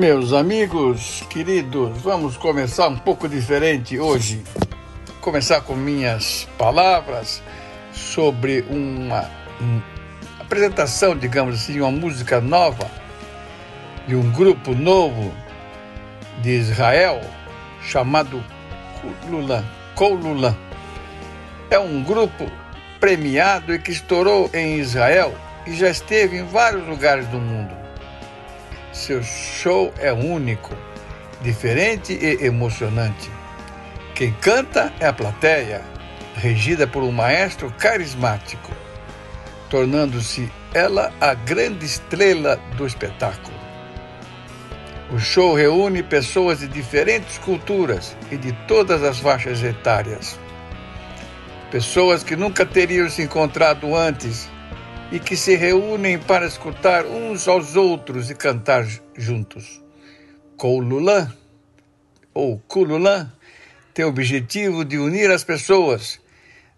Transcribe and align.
Meus 0.00 0.32
amigos 0.32 1.22
queridos, 1.28 2.00
vamos 2.00 2.34
começar 2.34 2.88
um 2.88 2.96
pouco 2.96 3.28
diferente 3.28 3.98
hoje. 3.98 4.42
Começar 5.20 5.60
com 5.60 5.74
minhas 5.74 6.48
palavras 6.56 7.42
sobre 7.92 8.64
uma, 8.70 9.30
uma 9.60 9.84
apresentação, 10.40 11.14
digamos 11.14 11.56
assim, 11.56 11.82
uma 11.82 11.90
música 11.90 12.40
nova 12.40 12.90
de 14.08 14.16
um 14.16 14.32
grupo 14.32 14.74
novo 14.74 15.34
de 16.40 16.48
Israel 16.48 17.20
chamado 17.82 18.42
Kululan. 19.02 19.62
Kolulan. 19.94 20.56
É 21.70 21.78
um 21.78 22.02
grupo 22.02 22.50
premiado 22.98 23.74
e 23.74 23.78
que 23.78 23.90
estourou 23.90 24.48
em 24.54 24.78
Israel 24.78 25.34
e 25.66 25.74
já 25.74 25.90
esteve 25.90 26.38
em 26.38 26.46
vários 26.46 26.88
lugares 26.88 27.26
do 27.26 27.38
mundo. 27.38 27.79
Seu 28.92 29.22
show 29.22 29.94
é 29.98 30.12
único, 30.12 30.76
diferente 31.42 32.12
e 32.12 32.44
emocionante. 32.44 33.30
Quem 34.16 34.32
canta 34.32 34.92
é 34.98 35.06
a 35.06 35.12
plateia, 35.12 35.80
regida 36.34 36.88
por 36.88 37.04
um 37.04 37.12
maestro 37.12 37.72
carismático, 37.78 38.72
tornando-se 39.68 40.50
ela 40.74 41.12
a 41.20 41.34
grande 41.34 41.86
estrela 41.86 42.56
do 42.76 42.84
espetáculo. 42.84 43.56
O 45.12 45.20
show 45.20 45.54
reúne 45.54 46.02
pessoas 46.02 46.58
de 46.58 46.66
diferentes 46.66 47.38
culturas 47.38 48.16
e 48.28 48.36
de 48.36 48.52
todas 48.66 49.04
as 49.04 49.20
faixas 49.20 49.62
etárias. 49.62 50.36
Pessoas 51.70 52.24
que 52.24 52.34
nunca 52.34 52.66
teriam 52.66 53.08
se 53.08 53.22
encontrado 53.22 53.94
antes 53.94 54.49
e 55.12 55.18
que 55.18 55.36
se 55.36 55.56
reúnem 55.56 56.18
para 56.18 56.46
escutar 56.46 57.04
uns 57.04 57.48
aos 57.48 57.74
outros 57.74 58.30
e 58.30 58.34
cantar 58.34 58.86
juntos. 59.16 59.82
Koululan, 60.56 61.32
ou 62.32 62.60
Kululan, 62.60 63.32
tem 63.92 64.04
o 64.04 64.08
objetivo 64.08 64.84
de 64.84 64.98
unir 64.98 65.30
as 65.30 65.42
pessoas, 65.42 66.20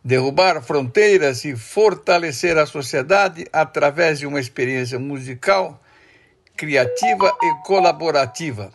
derrubar 0.02 0.62
fronteiras 0.62 1.44
e 1.44 1.54
fortalecer 1.54 2.56
a 2.56 2.64
sociedade 2.64 3.46
através 3.52 4.18
de 4.18 4.26
uma 4.26 4.40
experiência 4.40 4.98
musical, 4.98 5.82
criativa 6.56 7.36
e 7.42 7.66
colaborativa. 7.66 8.72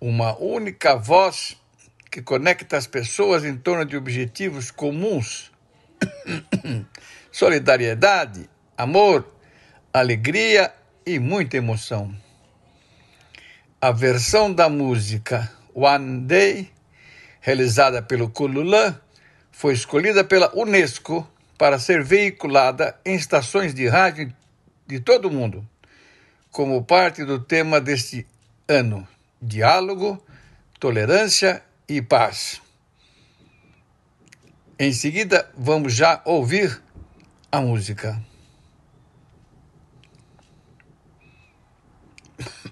Uma 0.00 0.36
única 0.38 0.94
voz 0.94 1.56
que 2.10 2.22
conecta 2.22 2.76
as 2.76 2.86
pessoas 2.86 3.44
em 3.44 3.56
torno 3.56 3.84
de 3.84 3.96
objetivos 3.96 4.70
comuns 4.70 5.51
solidariedade, 7.30 8.48
amor, 8.76 9.26
alegria 9.92 10.72
e 11.04 11.18
muita 11.18 11.56
emoção. 11.56 12.14
A 13.80 13.90
versão 13.90 14.52
da 14.52 14.68
música 14.68 15.50
One 15.74 16.20
Day, 16.20 16.70
realizada 17.40 18.00
pelo 18.02 18.30
Kululan, 18.30 18.98
foi 19.50 19.74
escolhida 19.74 20.22
pela 20.24 20.56
Unesco 20.56 21.28
para 21.58 21.78
ser 21.78 22.02
veiculada 22.02 22.98
em 23.04 23.14
estações 23.14 23.74
de 23.74 23.88
rádio 23.88 24.32
de 24.86 25.00
todo 25.00 25.28
o 25.28 25.30
mundo, 25.30 25.66
como 26.50 26.84
parte 26.84 27.24
do 27.24 27.38
tema 27.38 27.80
deste 27.80 28.26
ano: 28.68 29.06
diálogo, 29.40 30.22
tolerância 30.78 31.62
e 31.88 32.00
paz. 32.00 32.60
Em 34.84 34.92
seguida, 34.92 35.48
vamos 35.56 35.94
já 35.94 36.20
ouvir 36.24 36.82
a 37.52 37.60
música. 37.60 38.20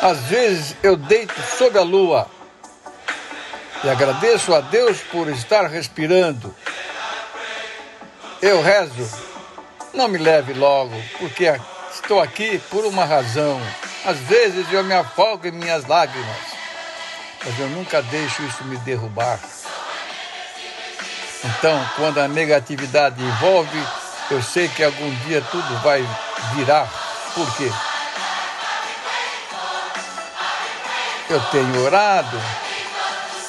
Às 0.03 0.19
vezes 0.23 0.75
eu 0.83 0.97
deito 0.97 1.33
sob 1.57 1.79
a 1.79 1.81
lua 1.81 2.29
e 3.81 3.89
agradeço 3.89 4.53
a 4.53 4.59
Deus 4.59 4.99
por 4.99 5.29
estar 5.29 5.65
respirando. 5.67 6.53
Eu 8.41 8.61
rezo, 8.61 9.09
não 9.93 10.09
me 10.09 10.17
leve 10.17 10.53
logo, 10.55 10.93
porque 11.17 11.45
estou 11.89 12.21
aqui 12.21 12.61
por 12.69 12.83
uma 12.83 13.05
razão. 13.05 13.61
Às 14.03 14.17
vezes 14.17 14.65
eu 14.73 14.83
me 14.83 14.93
afogo 14.93 15.47
em 15.47 15.51
minhas 15.51 15.85
lágrimas, 15.85 16.37
mas 17.45 17.57
eu 17.57 17.69
nunca 17.69 18.01
deixo 18.01 18.43
isso 18.43 18.61
me 18.65 18.75
derrubar. 18.79 19.39
Então, 21.45 21.89
quando 21.95 22.17
a 22.17 22.27
negatividade 22.27 23.23
envolve, 23.23 23.81
eu 24.29 24.43
sei 24.43 24.67
que 24.67 24.83
algum 24.83 25.15
dia 25.27 25.41
tudo 25.49 25.81
vai 25.81 26.05
virar. 26.55 26.91
Por 27.33 27.49
quê? 27.55 27.71
Eu 31.29 31.39
tenho 31.51 31.85
orado 31.85 32.37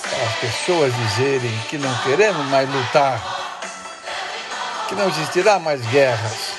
para 0.09 0.23
as 0.27 0.35
pessoas 0.37 0.95
dizerem 0.95 1.59
que 1.69 1.77
não 1.77 1.93
queremos 1.99 2.47
mais 2.47 2.69
lutar, 2.69 3.21
que 4.89 4.95
não 4.95 5.09
existirá 5.09 5.59
mais 5.59 5.85
guerras, 5.87 6.53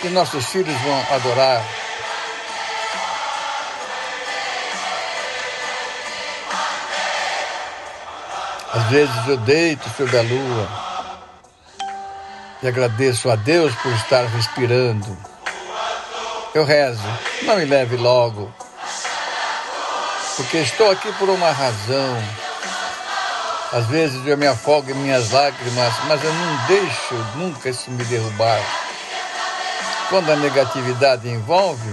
que 0.00 0.10
nossos 0.10 0.44
filhos 0.46 0.78
vão 0.82 1.06
adorar. 1.16 1.64
Às 8.74 8.84
vezes 8.90 9.26
eu 9.26 9.38
deito 9.38 9.88
sobre 9.96 10.18
a 10.18 10.22
lua 10.22 10.68
e 12.62 12.68
agradeço 12.68 13.30
a 13.30 13.36
Deus 13.36 13.74
por 13.76 13.92
estar 13.92 14.26
respirando. 14.26 15.16
Eu 16.54 16.64
rezo, 16.64 17.02
não 17.44 17.56
me 17.56 17.64
leve 17.64 17.96
logo 17.96 18.52
porque 20.38 20.58
estou 20.58 20.88
aqui 20.92 21.12
por 21.14 21.28
uma 21.28 21.50
razão. 21.50 22.16
Às 23.72 23.86
vezes 23.86 24.24
eu 24.24 24.38
me 24.38 24.46
afogo 24.46 24.88
em 24.92 24.94
minhas 24.94 25.32
lágrimas, 25.32 25.92
mas 26.06 26.22
eu 26.22 26.32
não 26.32 26.66
deixo 26.68 27.14
nunca 27.34 27.68
isso 27.68 27.90
me 27.90 28.04
derrubar. 28.04 28.60
Quando 30.08 30.30
a 30.30 30.36
negatividade 30.36 31.28
envolve, 31.28 31.92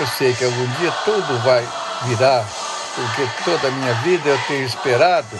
eu 0.00 0.06
sei 0.06 0.34
que 0.34 0.42
algum 0.42 0.66
dia 0.78 0.90
tudo 1.04 1.38
vai 1.44 1.68
virar, 2.06 2.44
porque 2.94 3.28
toda 3.44 3.68
a 3.68 3.70
minha 3.70 3.94
vida 3.96 4.30
eu 4.30 4.40
tenho 4.48 4.64
esperado 4.64 5.38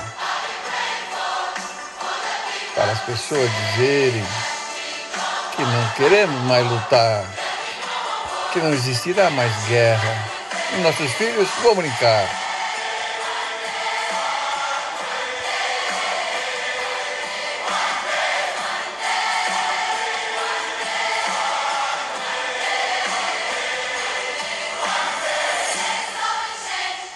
para 2.74 2.92
as 2.92 3.00
pessoas 3.00 3.50
dizerem 3.50 4.24
que 5.56 5.62
não 5.62 5.88
queremos 5.96 6.40
mais 6.42 6.70
lutar, 6.70 7.24
que 8.52 8.58
não 8.60 8.74
existirá 8.74 9.30
mais 9.30 9.52
guerra. 9.64 10.39
E 10.72 10.80
nossos 10.82 11.12
filhos 11.14 11.48
vão 11.62 11.74
brincar. 11.74 12.28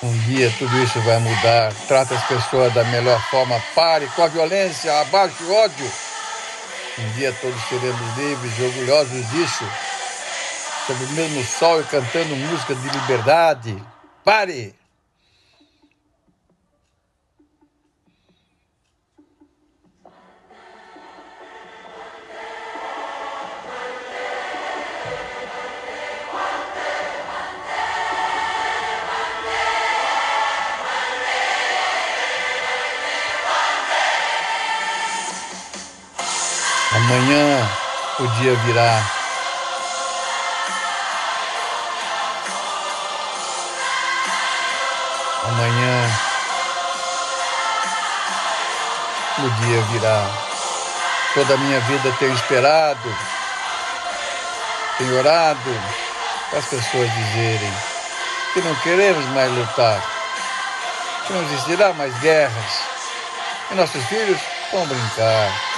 Um 0.02 0.18
dia 0.26 0.52
tudo 0.58 0.82
isso 0.82 1.00
vai 1.00 1.18
mudar. 1.18 1.72
Trata 1.88 2.14
as 2.14 2.24
pessoas 2.24 2.74
da 2.74 2.84
melhor 2.84 3.18
forma. 3.30 3.62
Pare 3.74 4.06
com 4.08 4.22
a 4.22 4.26
violência, 4.26 5.00
abaixe 5.00 5.42
o 5.44 5.54
ódio. 5.54 5.90
Um 6.98 7.10
dia 7.12 7.32
todos 7.40 7.60
seremos 7.68 8.16
livres 8.18 8.58
e 8.58 8.62
orgulhosos 8.62 9.30
disso. 9.30 9.64
Sob 10.86 11.02
o 11.02 11.08
mesmo 11.12 11.42
sol 11.44 11.80
e 11.80 11.84
cantando 11.84 12.36
música 12.36 12.74
de 12.74 12.88
liberdade. 12.90 13.82
Pare! 14.22 14.74
Amanhã 36.94 37.68
o 38.20 38.26
dia 38.38 38.54
virá. 38.66 39.23
Amanhã 45.44 46.10
o 49.38 49.50
dia 49.50 49.82
virá. 49.92 50.30
Toda 51.34 51.54
a 51.54 51.56
minha 51.58 51.80
vida 51.80 52.14
tenho 52.18 52.34
esperado, 52.34 53.16
tenho 54.98 55.18
orado 55.18 55.80
para 56.48 56.60
as 56.60 56.66
pessoas 56.66 57.12
dizerem 57.12 57.72
que 58.52 58.60
não 58.60 58.74
queremos 58.76 59.24
mais 59.30 59.50
lutar, 59.50 60.00
que 61.26 61.32
não 61.32 61.42
existirá 61.42 61.92
mais 61.92 62.16
guerras, 62.20 62.80
e 63.70 63.74
nossos 63.74 64.04
filhos 64.04 64.38
vão 64.72 64.86
brincar. 64.86 65.73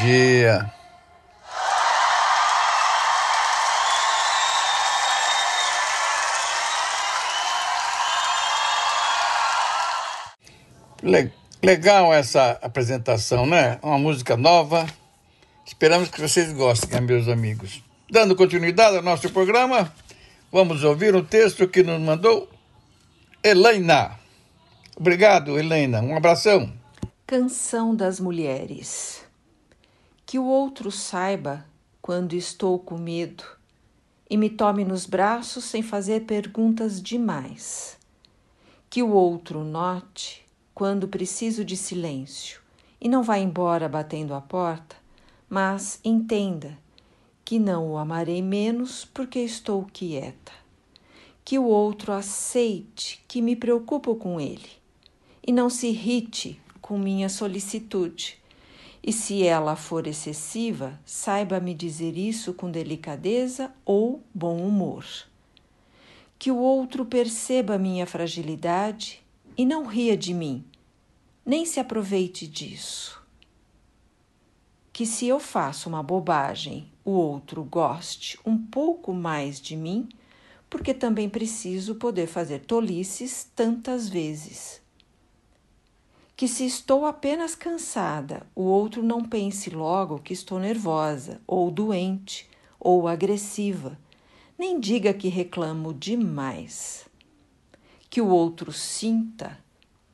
Dia. 0.00 0.72
Legal 11.62 12.12
essa 12.12 12.58
apresentação, 12.62 13.46
né? 13.46 13.78
Uma 13.82 13.98
música 13.98 14.36
nova. 14.36 14.86
Esperamos 15.66 16.08
que 16.08 16.20
vocês 16.20 16.52
gostem, 16.52 17.00
meus 17.00 17.28
amigos. 17.28 17.82
Dando 18.10 18.34
continuidade 18.34 18.96
ao 18.96 19.02
nosso 19.02 19.30
programa, 19.30 19.92
vamos 20.50 20.82
ouvir 20.82 21.14
um 21.14 21.24
texto 21.24 21.68
que 21.68 21.82
nos 21.82 22.00
mandou 22.00 22.48
Helena. 23.42 24.18
Obrigado, 24.96 25.58
Helena. 25.58 26.00
Um 26.00 26.16
abração. 26.16 26.72
Canção 27.26 27.94
das 27.94 28.18
Mulheres. 28.18 29.29
Que 30.30 30.38
o 30.38 30.44
outro 30.44 30.92
saiba 30.92 31.66
quando 32.00 32.34
estou 32.34 32.78
com 32.78 32.96
medo 32.96 33.42
e 34.30 34.36
me 34.36 34.48
tome 34.48 34.84
nos 34.84 35.04
braços 35.04 35.64
sem 35.64 35.82
fazer 35.82 36.20
perguntas 36.20 37.02
demais. 37.02 37.98
Que 38.88 39.02
o 39.02 39.10
outro 39.10 39.64
note 39.64 40.46
quando 40.72 41.08
preciso 41.08 41.64
de 41.64 41.76
silêncio 41.76 42.60
e 43.00 43.08
não 43.08 43.24
vá 43.24 43.40
embora 43.40 43.88
batendo 43.88 44.32
a 44.32 44.40
porta, 44.40 44.94
mas 45.48 45.98
entenda 46.04 46.78
que 47.44 47.58
não 47.58 47.90
o 47.90 47.98
amarei 47.98 48.40
menos 48.40 49.04
porque 49.04 49.40
estou 49.40 49.84
quieta. 49.92 50.52
Que 51.44 51.58
o 51.58 51.64
outro 51.64 52.12
aceite 52.12 53.20
que 53.26 53.42
me 53.42 53.56
preocupo 53.56 54.14
com 54.14 54.40
ele 54.40 54.70
e 55.44 55.50
não 55.50 55.68
se 55.68 55.88
irrite 55.88 56.60
com 56.80 56.96
minha 56.96 57.28
solicitude 57.28 58.39
e 59.02 59.12
se 59.12 59.42
ela 59.42 59.76
for 59.76 60.06
excessiva, 60.06 61.00
saiba 61.04 61.58
me 61.58 61.74
dizer 61.74 62.16
isso 62.18 62.52
com 62.52 62.70
delicadeza 62.70 63.72
ou 63.84 64.22
bom 64.34 64.58
humor. 64.58 65.06
Que 66.38 66.50
o 66.50 66.58
outro 66.58 67.04
perceba 67.04 67.78
minha 67.78 68.06
fragilidade 68.06 69.22
e 69.56 69.64
não 69.64 69.86
ria 69.86 70.16
de 70.16 70.34
mim, 70.34 70.64
nem 71.44 71.64
se 71.64 71.80
aproveite 71.80 72.46
disso. 72.46 73.22
Que 74.92 75.06
se 75.06 75.26
eu 75.26 75.40
faço 75.40 75.88
uma 75.88 76.02
bobagem, 76.02 76.90
o 77.04 77.12
outro 77.12 77.64
goste 77.64 78.38
um 78.44 78.58
pouco 78.58 79.14
mais 79.14 79.58
de 79.58 79.76
mim, 79.76 80.08
porque 80.68 80.92
também 80.92 81.28
preciso 81.28 81.94
poder 81.94 82.26
fazer 82.26 82.60
tolices 82.60 83.50
tantas 83.56 84.08
vezes 84.08 84.80
que 86.40 86.48
se 86.48 86.64
estou 86.64 87.04
apenas 87.04 87.54
cansada, 87.54 88.46
o 88.56 88.62
outro 88.62 89.02
não 89.02 89.22
pense 89.22 89.68
logo 89.68 90.18
que 90.20 90.32
estou 90.32 90.58
nervosa, 90.58 91.38
ou 91.46 91.70
doente, 91.70 92.48
ou 92.80 93.06
agressiva, 93.06 93.98
nem 94.58 94.80
diga 94.80 95.12
que 95.12 95.28
reclamo 95.28 95.92
demais. 95.92 97.06
Que 98.08 98.22
o 98.22 98.28
outro 98.28 98.72
sinta 98.72 99.58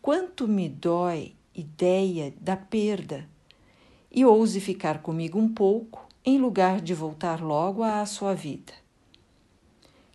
quanto 0.03 0.49
me 0.49 0.69
dói 0.69 1.37
ideia 1.55 2.35
da 2.41 2.57
perda 2.57 3.31
e 4.11 4.25
ouse 4.25 4.59
ficar 4.59 5.03
comigo 5.03 5.39
um 5.39 5.49
pouco 5.49 6.09
em 6.25 6.39
lugar 6.41 6.81
de 6.81 6.93
voltar 6.93 7.41
logo 7.41 7.85
à 7.85 8.05
sua 8.05 8.35
vida. 8.35 8.73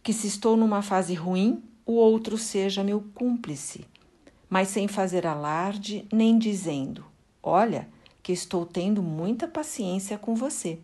Que 0.03 0.11
se 0.11 0.27
estou 0.27 0.57
numa 0.57 0.81
fase 0.81 1.13
ruim, 1.13 1.63
o 1.85 1.93
outro 1.93 2.37
seja 2.37 2.83
meu 2.83 2.99
cúmplice 3.15 3.89
mas 4.51 4.67
sem 4.67 4.85
fazer 4.85 5.25
alarde 5.25 6.05
nem 6.11 6.37
dizendo: 6.37 7.05
Olha, 7.41 7.87
que 8.21 8.33
estou 8.33 8.65
tendo 8.65 9.01
muita 9.01 9.47
paciência 9.47 10.17
com 10.17 10.35
você. 10.35 10.77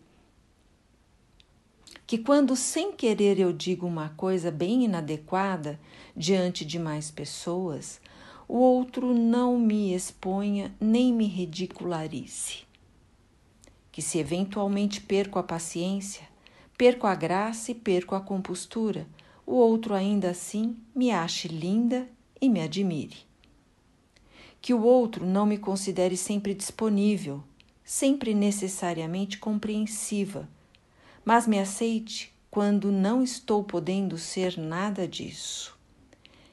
Que 2.06 2.16
quando 2.16 2.56
sem 2.56 2.92
querer 2.92 3.38
eu 3.38 3.52
digo 3.52 3.86
uma 3.86 4.08
coisa 4.16 4.50
bem 4.50 4.86
inadequada 4.86 5.78
diante 6.16 6.64
de 6.64 6.78
mais 6.78 7.10
pessoas, 7.10 8.00
o 8.48 8.56
outro 8.56 9.12
não 9.12 9.58
me 9.58 9.92
exponha 9.92 10.74
nem 10.80 11.12
me 11.12 11.26
ridicularize. 11.26 12.66
Que 13.92 14.00
se 14.00 14.18
eventualmente 14.18 15.02
perco 15.02 15.38
a 15.38 15.42
paciência, 15.42 16.26
perco 16.78 17.06
a 17.06 17.14
graça 17.14 17.70
e 17.72 17.74
perco 17.74 18.14
a 18.14 18.20
compostura, 18.20 19.06
o 19.44 19.56
outro 19.56 19.92
ainda 19.92 20.30
assim 20.30 20.74
me 20.94 21.10
ache 21.10 21.48
linda 21.48 22.08
e 22.40 22.48
me 22.48 22.62
admire 22.62 23.27
que 24.68 24.74
o 24.74 24.82
outro 24.82 25.24
não 25.24 25.46
me 25.46 25.56
considere 25.56 26.14
sempre 26.14 26.52
disponível, 26.52 27.42
sempre 27.82 28.34
necessariamente 28.34 29.38
compreensiva, 29.38 30.46
mas 31.24 31.46
me 31.46 31.58
aceite 31.58 32.30
quando 32.50 32.92
não 32.92 33.22
estou 33.22 33.64
podendo 33.64 34.18
ser 34.18 34.58
nada 34.58 35.08
disso. 35.08 35.74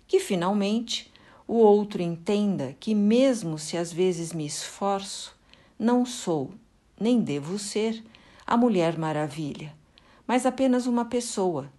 Que 0.07 0.21
finalmente 0.21 1.11
o 1.45 1.55
outro 1.55 2.01
entenda 2.01 2.73
que, 2.79 2.95
mesmo 2.95 3.59
se 3.59 3.75
às 3.75 3.91
vezes 3.91 4.31
me 4.31 4.45
esforço, 4.45 5.37
não 5.77 6.05
sou, 6.05 6.53
nem 6.97 7.19
devo 7.19 7.59
ser, 7.59 8.01
a 8.47 8.55
Mulher 8.55 8.97
Maravilha, 8.97 9.75
mas 10.25 10.45
apenas 10.45 10.87
uma 10.87 11.03
pessoa, 11.03 11.69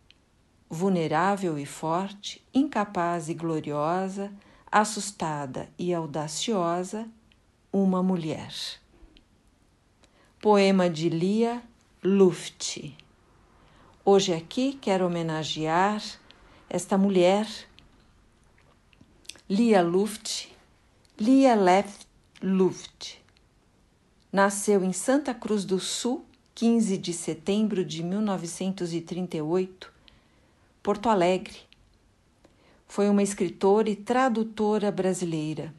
vulnerável 0.68 1.58
e 1.58 1.64
forte, 1.64 2.44
incapaz 2.52 3.30
e 3.30 3.32
gloriosa 3.32 4.30
assustada 4.70 5.68
e 5.78 5.94
audaciosa, 5.94 7.08
uma 7.72 8.02
mulher. 8.02 8.52
Poema 10.40 10.88
de 10.88 11.08
Lia 11.08 11.62
Luft. 12.02 12.94
Hoje 14.04 14.32
aqui 14.32 14.74
quero 14.74 15.06
homenagear 15.06 16.02
esta 16.68 16.96
mulher, 16.96 17.46
Lia 19.48 19.82
Luft, 19.82 20.48
Lia 21.18 21.54
Left, 21.54 22.06
Luft. 22.42 23.18
Nasceu 24.32 24.84
em 24.84 24.92
Santa 24.92 25.32
Cruz 25.32 25.64
do 25.64 25.78
Sul, 25.80 26.24
15 26.54 26.98
de 26.98 27.12
setembro 27.12 27.84
de 27.84 28.02
1938, 28.02 29.92
Porto 30.82 31.08
Alegre. 31.08 31.65
Foi 32.86 33.08
uma 33.08 33.22
escritora 33.22 33.90
e 33.90 33.96
tradutora 33.96 34.90
brasileira. 34.90 35.74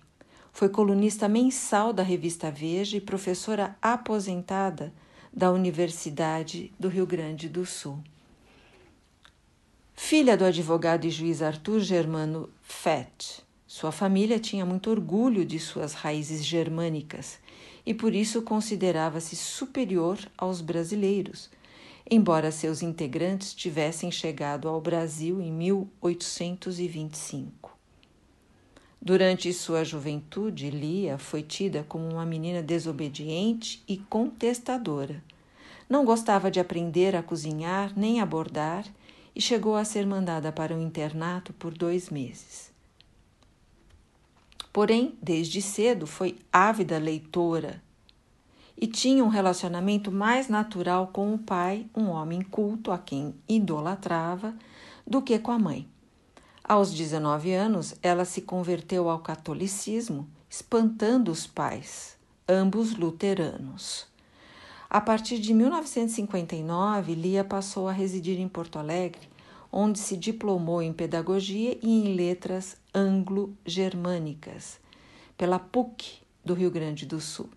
Foi 0.52 0.70
colunista 0.70 1.28
mensal 1.28 1.94
da 1.94 2.04
revista 2.04 2.52
Veja 2.52 2.98
e 2.98 3.02
professora 3.02 3.76
aposentada 3.82 4.94
da 5.32 5.52
Universidade 5.52 6.72
do 6.80 6.88
Rio 6.88 7.06
Grande 7.06 7.48
do 7.48 7.66
Sul. 7.66 8.00
Filha 9.96 10.38
do 10.38 10.46
advogado 10.46 11.06
e 11.06 11.10
juiz 11.10 11.42
Arthur 11.42 11.80
Germano 11.80 12.50
Fett, 12.62 13.44
sua 13.68 13.92
família 13.92 14.40
tinha 14.40 14.66
muito 14.66 14.90
orgulho 14.90 15.46
de 15.46 15.60
suas 15.60 15.94
raízes 15.94 16.46
germânicas 16.46 17.38
e 17.86 17.94
por 17.94 18.16
isso 18.16 18.42
considerava-se 18.42 19.36
superior 19.36 20.18
aos 20.38 20.62
brasileiros, 20.62 21.50
embora 22.10 22.52
seus 22.52 22.82
integrantes 22.82 23.54
tivessem 23.54 24.10
chegado 24.10 24.70
ao 24.70 24.80
Brasil 24.80 25.42
em 25.42 25.52
1825. 25.52 27.76
Durante 29.02 29.52
sua 29.54 29.84
juventude, 29.84 30.70
Lia 30.70 31.18
foi 31.18 31.44
tida 31.44 31.86
como 31.88 32.10
uma 32.10 32.26
menina 32.26 32.64
desobediente 32.64 33.84
e 33.88 33.98
contestadora. 33.98 35.24
Não 35.90 36.04
gostava 36.04 36.52
de 36.52 36.60
aprender 36.60 37.16
a 37.16 37.24
cozinhar 37.24 37.94
nem 37.96 38.20
a 38.20 38.26
bordar 38.26 38.86
e 39.36 39.42
chegou 39.42 39.76
a 39.76 39.86
ser 39.86 40.06
mandada 40.06 40.52
para 40.52 40.74
um 40.74 40.82
internato 40.82 41.54
por 41.54 41.74
dois 41.74 42.10
meses. 42.10 42.72
Porém, 44.74 45.16
desde 45.22 45.62
cedo 45.62 46.08
foi 46.08 46.38
ávida 46.52 46.98
leitora 46.98 47.82
e 48.78 48.86
tinha 48.86 49.24
um 49.24 49.28
relacionamento 49.28 50.12
mais 50.12 50.48
natural 50.48 51.08
com 51.08 51.34
o 51.34 51.40
pai, 51.40 51.88
um 51.96 52.10
homem 52.10 52.42
culto 52.42 52.92
a 52.92 52.98
quem 52.98 53.34
idolatrava, 53.50 54.54
do 55.06 55.22
que 55.22 55.40
com 55.40 55.52
a 55.52 55.58
mãe. 55.58 55.88
Aos 56.64 56.94
19 56.94 57.54
anos, 57.54 57.96
ela 58.04 58.26
se 58.26 58.42
converteu 58.42 59.10
ao 59.10 59.20
catolicismo, 59.20 60.28
espantando 60.50 61.32
os 61.32 61.48
pais, 61.48 62.18
ambos 62.48 62.96
luteranos. 62.96 64.06
A 64.90 65.02
partir 65.02 65.40
de 65.40 65.54
1959, 65.54 67.16
Lia 67.16 67.44
passou 67.44 67.88
a 67.88 67.92
residir 67.92 68.40
em 68.40 68.48
Porto 68.48 68.78
Alegre, 68.78 69.28
onde 69.72 70.00
se 70.00 70.16
diplomou 70.16 70.82
em 70.82 70.94
pedagogia 70.94 71.78
e 71.82 71.90
em 71.90 72.16
letras 72.16 72.78
anglo-germânicas 72.94 74.80
pela 75.38 75.60
PUC 75.60 76.20
do 76.44 76.54
Rio 76.54 76.72
Grande 76.72 77.06
do 77.06 77.20
Sul. 77.20 77.50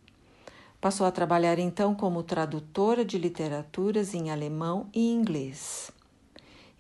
Passou 0.81 1.07
a 1.07 1.11
trabalhar 1.11 1.59
então 1.59 1.95
como 1.95 2.23
tradutora 2.23 3.05
de 3.05 3.19
literaturas 3.19 4.15
em 4.15 4.31
alemão 4.31 4.89
e 4.95 5.13
inglês. 5.13 5.91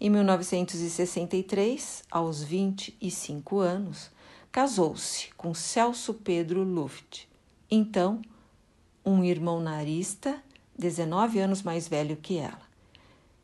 Em 0.00 0.08
1963, 0.08 2.04
aos 2.10 2.42
25 2.42 3.58
anos, 3.58 4.10
casou-se 4.50 5.28
com 5.36 5.52
Celso 5.52 6.14
Pedro 6.14 6.62
Luft, 6.62 7.28
então 7.70 8.22
um 9.04 9.22
irmão 9.22 9.60
narista, 9.60 10.42
19 10.78 11.38
anos 11.38 11.62
mais 11.62 11.86
velho 11.86 12.16
que 12.16 12.38
ela. 12.38 12.70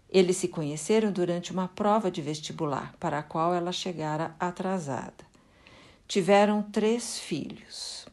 Eles 0.09 0.39
se 0.39 0.49
conheceram 0.49 1.13
durante 1.13 1.53
uma 1.53 1.69
prova 1.69 2.11
de 2.11 2.23
vestibular, 2.23 2.95
para 2.99 3.19
a 3.19 3.23
qual 3.23 3.53
ela 3.53 3.73
chegara 3.73 4.35
atrasada. 4.41 5.27
Tiveram 6.09 6.63
três 6.63 7.19
filhos. 7.19 8.07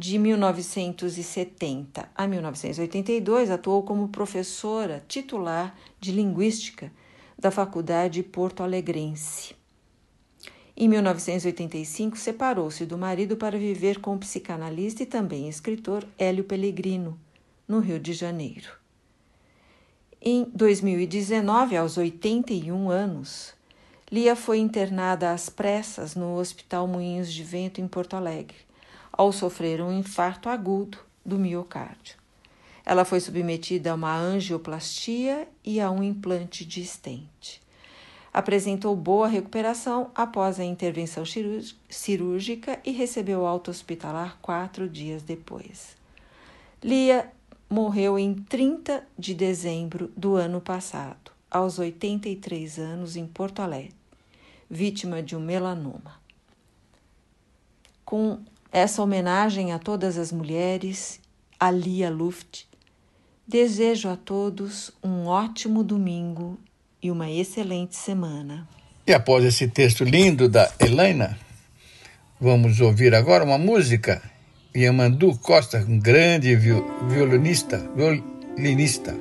De 0.00 0.16
1970 0.16 2.08
a 2.14 2.28
1982, 2.28 3.50
atuou 3.50 3.82
como 3.82 4.06
professora 4.06 5.02
titular 5.08 5.76
de 5.98 6.12
Linguística 6.12 6.92
da 7.36 7.50
Faculdade 7.50 8.22
Porto 8.22 8.62
Alegrense. 8.62 9.56
Em 10.76 10.88
1985, 10.88 12.16
separou-se 12.16 12.86
do 12.86 12.96
marido 12.96 13.36
para 13.36 13.58
viver 13.58 14.00
com 14.00 14.14
o 14.14 14.18
psicanalista 14.18 15.02
e 15.02 15.06
também 15.06 15.48
escritor 15.48 16.06
Hélio 16.16 16.44
Pellegrino, 16.44 17.18
no 17.66 17.80
Rio 17.80 17.98
de 17.98 18.12
Janeiro. 18.12 18.70
Em 20.22 20.44
2019, 20.54 21.76
aos 21.76 21.98
81 21.98 22.88
anos, 22.88 23.52
Lia 24.12 24.36
foi 24.36 24.58
internada 24.58 25.32
às 25.32 25.48
pressas 25.48 26.14
no 26.14 26.38
Hospital 26.38 26.86
Moinhos 26.86 27.32
de 27.32 27.42
Vento, 27.42 27.80
em 27.80 27.88
Porto 27.88 28.14
Alegre, 28.14 28.67
ao 29.18 29.32
sofrer 29.32 29.82
um 29.82 29.92
infarto 29.92 30.48
agudo 30.48 30.98
do 31.26 31.36
miocárdio. 31.36 32.16
Ela 32.86 33.04
foi 33.04 33.18
submetida 33.18 33.90
a 33.90 33.94
uma 33.96 34.16
angioplastia 34.16 35.48
e 35.64 35.80
a 35.80 35.90
um 35.90 36.04
implante 36.04 36.64
de 36.64 36.80
estente. 36.80 37.60
Apresentou 38.32 38.94
boa 38.94 39.26
recuperação 39.26 40.12
após 40.14 40.60
a 40.60 40.64
intervenção 40.64 41.24
cirúrgica 41.90 42.78
e 42.84 42.92
recebeu 42.92 43.44
alta 43.44 43.72
hospitalar 43.72 44.38
quatro 44.40 44.88
dias 44.88 45.22
depois. 45.22 45.96
Lia 46.82 47.30
morreu 47.68 48.18
em 48.18 48.34
30 48.34 49.04
de 49.18 49.34
dezembro 49.34 50.12
do 50.16 50.36
ano 50.36 50.60
passado, 50.60 51.32
aos 51.50 51.80
83 51.80 52.78
anos, 52.78 53.16
em 53.16 53.26
Porto 53.26 53.60
Alegre, 53.60 53.96
vítima 54.70 55.20
de 55.20 55.34
um 55.34 55.40
melanoma. 55.40 56.20
Com 58.04 58.38
essa 58.72 59.02
homenagem 59.02 59.72
a 59.72 59.78
todas 59.78 60.18
as 60.18 60.30
mulheres, 60.30 61.20
a 61.58 61.70
Lia 61.70 62.10
Luft, 62.10 62.64
desejo 63.46 64.08
a 64.08 64.16
todos 64.16 64.92
um 65.02 65.26
ótimo 65.26 65.82
domingo 65.82 66.58
e 67.02 67.10
uma 67.10 67.30
excelente 67.30 67.96
semana. 67.96 68.68
E 69.06 69.12
após 69.14 69.44
esse 69.44 69.66
texto 69.68 70.04
lindo 70.04 70.48
da 70.48 70.70
Helena, 70.78 71.38
vamos 72.40 72.80
ouvir 72.80 73.14
agora 73.14 73.44
uma 73.44 73.56
música 73.56 74.22
Yamandu 74.76 75.36
Costa, 75.38 75.78
um 75.88 75.98
grande 75.98 76.54
violonista, 76.54 77.78
violinista, 77.96 79.16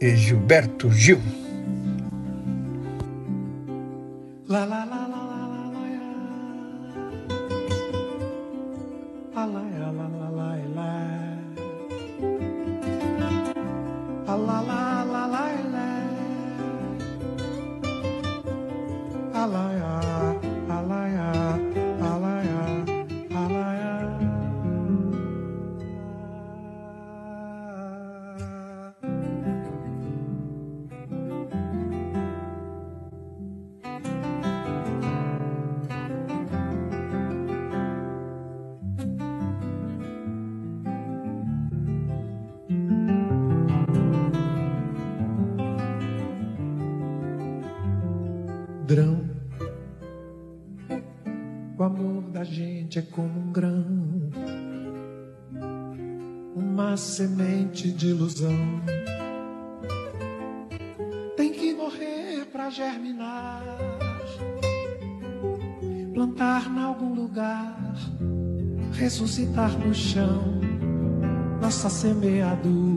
e 0.00 0.16
Gilberto 0.16 0.90
Gil. 0.90 1.20
La, 4.48 4.64
la, 4.64 4.84
la. 4.84 4.95
Como 53.16 53.40
um 53.40 53.50
grão, 53.50 54.30
uma 56.54 56.98
semente 56.98 57.90
de 57.90 58.08
ilusão. 58.08 58.54
Tem 61.34 61.50
que 61.50 61.72
morrer 61.72 62.44
para 62.52 62.68
germinar, 62.68 63.64
plantar 66.12 66.70
em 66.70 66.82
algum 66.82 67.14
lugar, 67.14 67.94
ressuscitar 68.92 69.72
no 69.78 69.94
chão 69.94 70.60
nossa 71.58 71.88
semeadura 71.88 72.95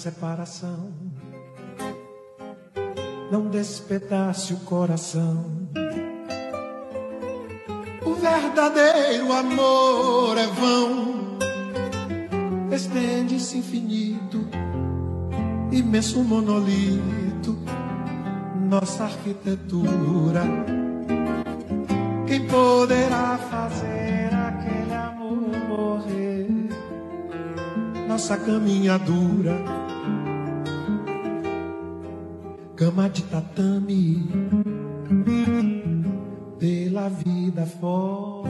separação. 0.00 0.92
Não 3.30 3.48
despedace 3.48 4.54
o 4.54 4.56
coração. 4.60 5.68
O 8.04 8.14
verdadeiro 8.14 9.30
amor 9.30 10.38
é 10.38 10.46
vão, 10.46 11.38
estende-se 12.72 13.58
infinito, 13.58 14.48
imenso 15.70 16.24
monolito, 16.24 17.58
nossa 18.70 19.04
arquitetura. 19.04 20.42
Quem 22.26 22.46
poderá 22.46 23.38
fazer 23.50 24.30
aquele 24.32 24.94
amor 24.94 25.50
morrer? 25.68 26.48
Nossa 28.08 28.36
caminhadura, 28.36 29.79
cama 32.80 33.10
de 33.10 33.22
tatame 33.24 34.26
pela 36.58 37.10
vida 37.10 37.66
fora. 37.66 38.49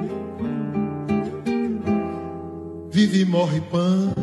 vive 3.01 3.21
e 3.21 3.25
morre 3.25 3.59
pão. 3.61 4.20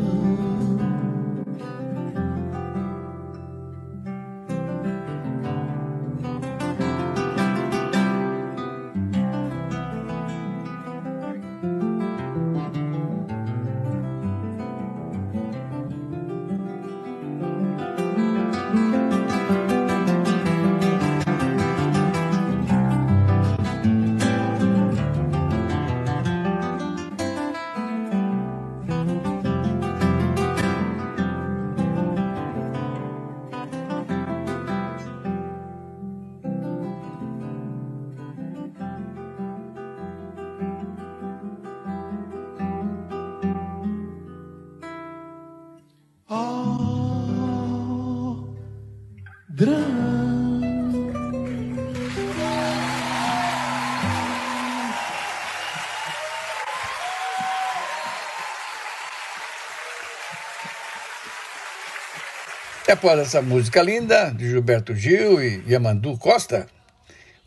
Após 62.99 63.17
essa 63.17 63.41
música 63.41 63.81
linda 63.81 64.29
de 64.29 64.49
Gilberto 64.49 64.93
Gil 64.93 65.41
e 65.41 65.63
Yamandu 65.65 66.17
Costa, 66.17 66.67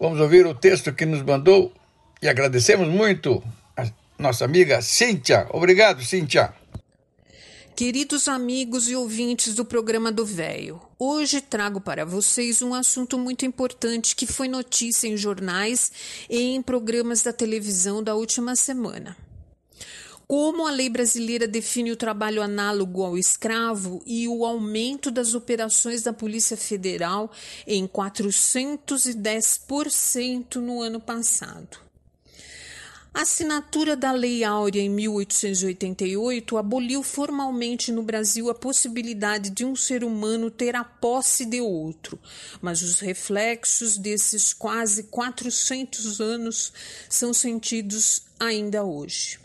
vamos 0.01 0.19
ouvir 0.19 0.47
o 0.47 0.55
texto 0.55 0.95
que 0.95 1.05
nos 1.05 1.21
mandou 1.21 1.71
e 2.23 2.29
agradecemos 2.29 2.89
muito 2.89 3.45
a 3.77 3.85
nossa 4.19 4.47
amiga 4.47 4.81
Cíntia. 4.81 5.47
Obrigado, 5.51 6.03
Cíntia. 6.03 6.55
Queridos 7.77 8.29
amigos 8.29 8.89
e 8.89 8.97
ouvintes 8.97 9.55
do 9.55 9.63
programa 9.63 10.11
do 10.11 10.25
Véio, 10.25 10.81
hoje 10.99 11.43
trago 11.43 11.83
para 11.83 12.07
vocês 12.07 12.63
um 12.63 12.73
assunto 12.73 13.19
muito 13.19 13.45
importante 13.45 14.17
que 14.17 14.27
foi 14.27 14.49
notícia 14.49 15.07
em 15.07 15.19
jornais 15.19 15.93
e 16.31 16.55
em 16.55 16.63
programas 16.63 17.23
da 17.23 17.33
televisão 17.33 18.03
da 18.03 18.15
última 18.15 18.57
semana 18.57 19.15
como 20.33 20.67
a 20.67 20.71
lei 20.71 20.89
brasileira 20.89 21.47
define 21.47 21.93
o 21.93 21.97
trabalho 21.97 22.41
análogo 22.41 23.03
ao 23.03 23.19
escravo 23.19 24.03
e 24.07 24.27
o 24.27 24.47
aumento 24.47 25.11
das 25.11 25.35
operações 25.35 26.03
da 26.03 26.11
Polícia 26.11 26.57
Federal 26.57 27.31
em 27.67 27.87
410% 27.87 30.57
no 30.57 30.81
ano 30.81 30.99
passado. 30.99 31.77
A 33.13 33.21
assinatura 33.21 33.95
da 33.95 34.11
Lei 34.11 34.43
Áurea 34.43 34.81
em 34.81 34.89
1888 34.89 36.57
aboliu 36.57 37.03
formalmente 37.03 37.93
no 37.93 38.03
Brasil 38.03 38.49
a 38.49 38.55
possibilidade 38.55 39.51
de 39.51 39.67
um 39.67 39.77
ser 39.77 40.03
humano 40.03 40.51
ter 40.51 40.75
a 40.75 40.83
posse 40.83 41.45
de 41.45 41.61
outro, 41.61 42.19
mas 42.59 42.81
os 42.81 43.01
reflexos 43.01 43.99
desses 43.99 44.55
quase 44.55 45.03
400 45.03 46.23
anos 46.23 46.73
são 47.07 47.35
sentidos 47.35 48.23
ainda 48.41 48.83
hoje. 48.83 49.42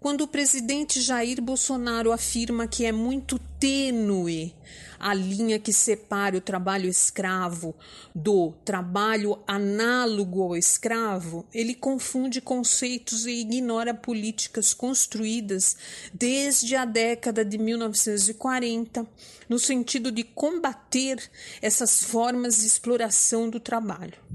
Quando 0.00 0.22
o 0.22 0.28
presidente 0.28 1.00
Jair 1.00 1.40
Bolsonaro 1.40 2.12
afirma 2.12 2.66
que 2.66 2.84
é 2.84 2.92
muito 2.92 3.38
tênue 3.58 4.54
a 4.98 5.14
linha 5.14 5.58
que 5.58 5.72
separa 5.72 6.36
o 6.36 6.40
trabalho 6.40 6.88
escravo 6.88 7.74
do 8.14 8.52
trabalho 8.64 9.38
análogo 9.46 10.42
ao 10.42 10.56
escravo, 10.56 11.46
ele 11.54 11.74
confunde 11.74 12.40
conceitos 12.40 13.26
e 13.26 13.40
ignora 13.40 13.94
políticas 13.94 14.74
construídas 14.74 15.76
desde 16.12 16.74
a 16.74 16.84
década 16.84 17.44
de 17.44 17.58
1940 17.58 19.06
no 19.48 19.58
sentido 19.58 20.10
de 20.10 20.24
combater 20.24 21.18
essas 21.62 22.02
formas 22.02 22.58
de 22.58 22.66
exploração 22.66 23.48
do 23.48 23.60
trabalho. 23.60 24.27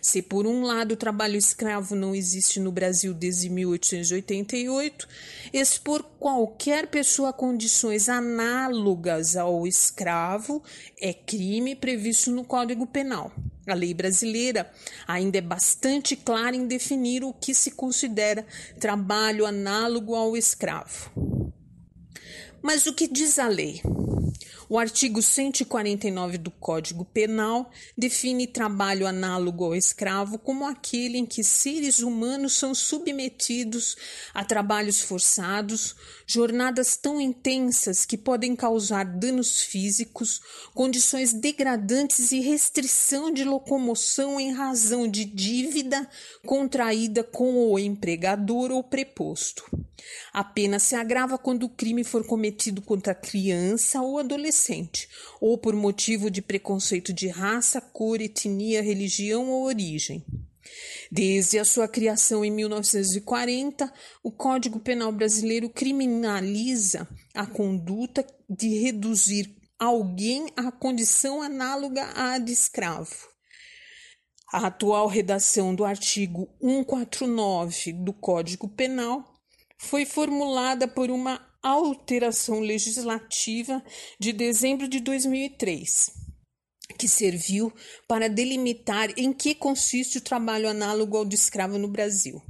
Se 0.00 0.22
por 0.22 0.46
um 0.46 0.62
lado 0.62 0.92
o 0.92 0.96
trabalho 0.96 1.36
escravo 1.36 1.94
não 1.94 2.14
existe 2.14 2.58
no 2.60 2.72
Brasil 2.72 3.12
desde 3.12 3.48
1888, 3.48 5.08
expor 5.52 6.02
qualquer 6.18 6.86
pessoa 6.86 7.30
a 7.30 7.32
condições 7.32 8.08
análogas 8.08 9.36
ao 9.36 9.66
escravo 9.66 10.62
é 11.00 11.12
crime 11.12 11.74
previsto 11.74 12.30
no 12.30 12.44
Código 12.44 12.86
Penal. 12.86 13.32
A 13.66 13.74
lei 13.74 13.94
brasileira 13.94 14.70
ainda 15.06 15.38
é 15.38 15.42
bastante 15.42 16.16
clara 16.16 16.56
em 16.56 16.66
definir 16.66 17.22
o 17.22 17.32
que 17.32 17.54
se 17.54 17.70
considera 17.70 18.46
trabalho 18.78 19.46
análogo 19.46 20.14
ao 20.14 20.36
escravo. 20.36 21.10
Mas 22.62 22.86
o 22.86 22.94
que 22.94 23.06
diz 23.06 23.38
a 23.38 23.48
lei? 23.48 23.80
O 24.72 24.78
artigo 24.78 25.20
149 25.20 26.38
do 26.38 26.48
Código 26.48 27.04
Penal 27.04 27.68
define 27.98 28.46
trabalho 28.46 29.04
análogo 29.04 29.64
ao 29.64 29.74
escravo 29.74 30.38
como 30.38 30.64
aquele 30.64 31.18
em 31.18 31.26
que 31.26 31.42
seres 31.42 31.98
humanos 31.98 32.52
são 32.52 32.72
submetidos 32.72 33.96
a 34.32 34.44
trabalhos 34.44 35.00
forçados, 35.00 35.96
jornadas 36.24 36.96
tão 36.96 37.20
intensas 37.20 38.06
que 38.06 38.16
podem 38.16 38.54
causar 38.54 39.04
danos 39.04 39.60
físicos, 39.60 40.40
condições 40.72 41.32
degradantes 41.32 42.30
e 42.30 42.38
restrição 42.38 43.32
de 43.32 43.42
locomoção 43.42 44.38
em 44.38 44.52
razão 44.52 45.08
de 45.08 45.24
dívida 45.24 46.08
contraída 46.46 47.24
com 47.24 47.72
o 47.72 47.76
empregador 47.76 48.70
ou 48.70 48.84
preposto. 48.84 49.64
A 50.32 50.44
pena 50.44 50.78
se 50.78 50.94
agrava 50.94 51.36
quando 51.36 51.64
o 51.64 51.68
crime 51.68 52.04
for 52.04 52.24
cometido 52.24 52.80
contra 52.80 53.14
criança 53.14 54.00
ou 54.00 54.18
adolescente, 54.18 54.59
ou 55.40 55.56
por 55.58 55.74
motivo 55.74 56.30
de 56.30 56.42
preconceito 56.42 57.12
de 57.12 57.28
raça, 57.28 57.80
cor, 57.80 58.20
etnia, 58.20 58.82
religião 58.82 59.48
ou 59.48 59.64
origem. 59.64 60.24
Desde 61.10 61.58
a 61.58 61.64
sua 61.64 61.88
criação 61.88 62.44
em 62.44 62.50
1940, 62.50 63.92
o 64.22 64.30
Código 64.30 64.78
Penal 64.78 65.10
brasileiro 65.10 65.68
criminaliza 65.68 67.08
a 67.34 67.46
conduta 67.46 68.24
de 68.48 68.68
reduzir 68.78 69.56
alguém 69.78 70.46
à 70.56 70.70
condição 70.70 71.42
análoga 71.42 72.12
à 72.14 72.38
de 72.38 72.52
escravo. 72.52 73.28
A 74.52 74.66
atual 74.66 75.06
redação 75.06 75.74
do 75.74 75.84
artigo 75.84 76.48
149 76.60 77.92
do 77.92 78.12
Código 78.12 78.68
Penal 78.68 79.24
foi 79.78 80.04
formulada 80.04 80.86
por 80.86 81.10
uma 81.10 81.49
alteração 81.62 82.60
legislativa 82.60 83.82
de 84.18 84.32
dezembro 84.32 84.88
de 84.88 85.00
2003, 85.00 86.10
que 86.98 87.08
serviu 87.08 87.72
para 88.08 88.28
delimitar 88.28 89.10
em 89.16 89.32
que 89.32 89.54
consiste 89.54 90.18
o 90.18 90.22
trabalho 90.22 90.68
análogo 90.68 91.16
ao 91.16 91.24
de 91.24 91.34
escravo 91.34 91.78
no 91.78 91.88
Brasil. 91.88 92.40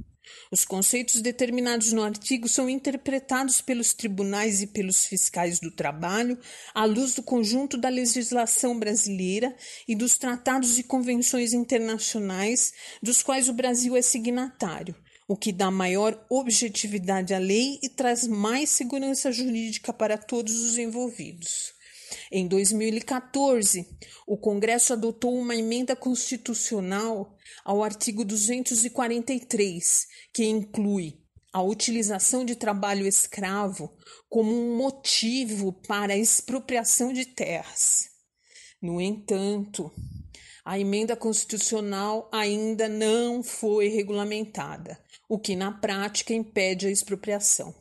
Os 0.51 0.65
conceitos 0.65 1.21
determinados 1.21 1.93
no 1.93 2.03
artigo 2.03 2.47
são 2.47 2.69
interpretados 2.69 3.61
pelos 3.61 3.93
tribunais 3.93 4.61
e 4.61 4.67
pelos 4.67 5.05
fiscais 5.05 5.59
do 5.59 5.71
trabalho 5.71 6.37
à 6.73 6.85
luz 6.85 7.15
do 7.15 7.23
conjunto 7.23 7.77
da 7.77 7.89
legislação 7.89 8.77
brasileira 8.77 9.55
e 9.87 9.95
dos 9.95 10.17
tratados 10.17 10.77
e 10.77 10.83
convenções 10.83 11.53
internacionais 11.53 12.73
dos 13.01 13.23
quais 13.23 13.47
o 13.47 13.53
Brasil 13.53 13.95
é 13.95 14.01
signatário, 14.01 14.95
o 15.27 15.37
que 15.37 15.51
dá 15.51 15.71
maior 15.71 16.25
objetividade 16.29 17.33
à 17.33 17.39
lei 17.39 17.79
e 17.81 17.89
traz 17.89 18.27
mais 18.27 18.69
segurança 18.69 19.31
jurídica 19.31 19.93
para 19.93 20.17
todos 20.17 20.53
os 20.59 20.77
envolvidos. 20.77 21.73
Em 22.31 22.47
2014, 22.47 23.87
o 24.27 24.37
Congresso 24.37 24.93
adotou 24.93 25.37
uma 25.37 25.55
emenda 25.55 25.95
constitucional 25.95 27.37
ao 27.63 27.83
artigo 27.83 28.25
243, 28.25 30.07
que 30.33 30.45
inclui 30.45 31.19
a 31.53 31.61
utilização 31.61 32.45
de 32.45 32.55
trabalho 32.55 33.05
escravo 33.05 33.93
como 34.29 34.51
um 34.51 34.77
motivo 34.77 35.73
para 35.87 36.13
a 36.13 36.17
expropriação 36.17 37.11
de 37.11 37.25
terras. 37.25 38.09
No 38.81 39.01
entanto, 39.01 39.91
a 40.63 40.79
emenda 40.79 41.15
constitucional 41.15 42.29
ainda 42.31 42.87
não 42.87 43.43
foi 43.43 43.89
regulamentada, 43.89 44.97
o 45.31 45.39
que 45.39 45.55
na 45.55 45.71
prática 45.71 46.33
impede 46.33 46.87
a 46.87 46.91
expropriação. 46.91 47.73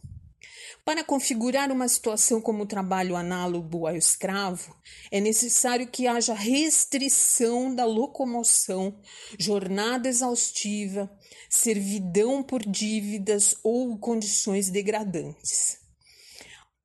Para 0.84 1.02
configurar 1.02 1.72
uma 1.72 1.88
situação 1.88 2.40
como 2.40 2.64
trabalho 2.64 3.16
análogo 3.16 3.88
ao 3.88 3.96
escravo, 3.96 4.72
é 5.10 5.20
necessário 5.20 5.88
que 5.88 6.06
haja 6.06 6.32
restrição 6.32 7.74
da 7.74 7.84
locomoção, 7.84 8.96
jornada 9.36 10.08
exaustiva, 10.08 11.10
servidão 11.48 12.40
por 12.40 12.64
dívidas 12.64 13.56
ou 13.64 13.98
condições 13.98 14.70
degradantes. 14.70 15.76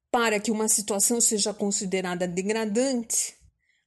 Para 0.10 0.40
que 0.40 0.50
uma 0.50 0.68
situação 0.68 1.22
seja 1.22 1.54
considerada 1.54 2.28
degradante, 2.28 3.36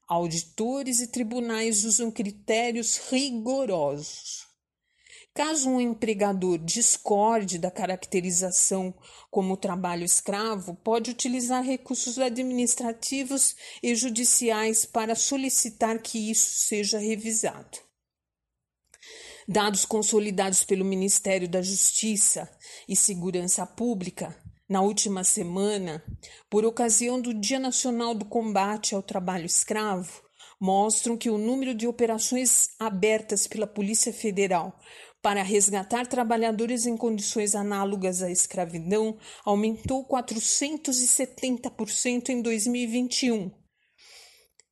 auditores 0.06 1.00
e 1.00 1.08
tribunais 1.08 1.84
usam 1.84 2.08
critérios 2.12 2.98
rigorosos. 3.10 4.47
Caso 5.38 5.70
um 5.70 5.80
empregador 5.80 6.58
discorde 6.58 7.60
da 7.60 7.70
caracterização 7.70 8.92
como 9.30 9.56
trabalho 9.56 10.04
escravo, 10.04 10.74
pode 10.74 11.12
utilizar 11.12 11.62
recursos 11.62 12.18
administrativos 12.18 13.54
e 13.80 13.94
judiciais 13.94 14.84
para 14.84 15.14
solicitar 15.14 16.02
que 16.02 16.28
isso 16.28 16.66
seja 16.66 16.98
revisado. 16.98 17.78
Dados 19.46 19.84
consolidados 19.84 20.64
pelo 20.64 20.84
Ministério 20.84 21.48
da 21.48 21.62
Justiça 21.62 22.50
e 22.88 22.96
Segurança 22.96 23.64
Pública 23.64 24.36
na 24.68 24.80
última 24.80 25.22
semana, 25.22 26.02
por 26.50 26.64
ocasião 26.64 27.20
do 27.20 27.32
Dia 27.32 27.60
Nacional 27.60 28.12
do 28.12 28.24
Combate 28.24 28.92
ao 28.92 29.04
Trabalho 29.04 29.46
Escravo, 29.46 30.20
mostram 30.60 31.16
que 31.16 31.30
o 31.30 31.38
número 31.38 31.74
de 31.74 31.86
operações 31.86 32.70
abertas 32.78 33.46
pela 33.46 33.66
Polícia 33.66 34.12
Federal 34.12 34.76
para 35.22 35.42
resgatar 35.42 36.06
trabalhadores 36.06 36.86
em 36.86 36.96
condições 36.96 37.54
análogas 37.54 38.22
à 38.22 38.30
escravidão 38.30 39.18
aumentou 39.44 40.06
470% 40.06 42.28
em 42.28 42.40
2021, 42.40 43.50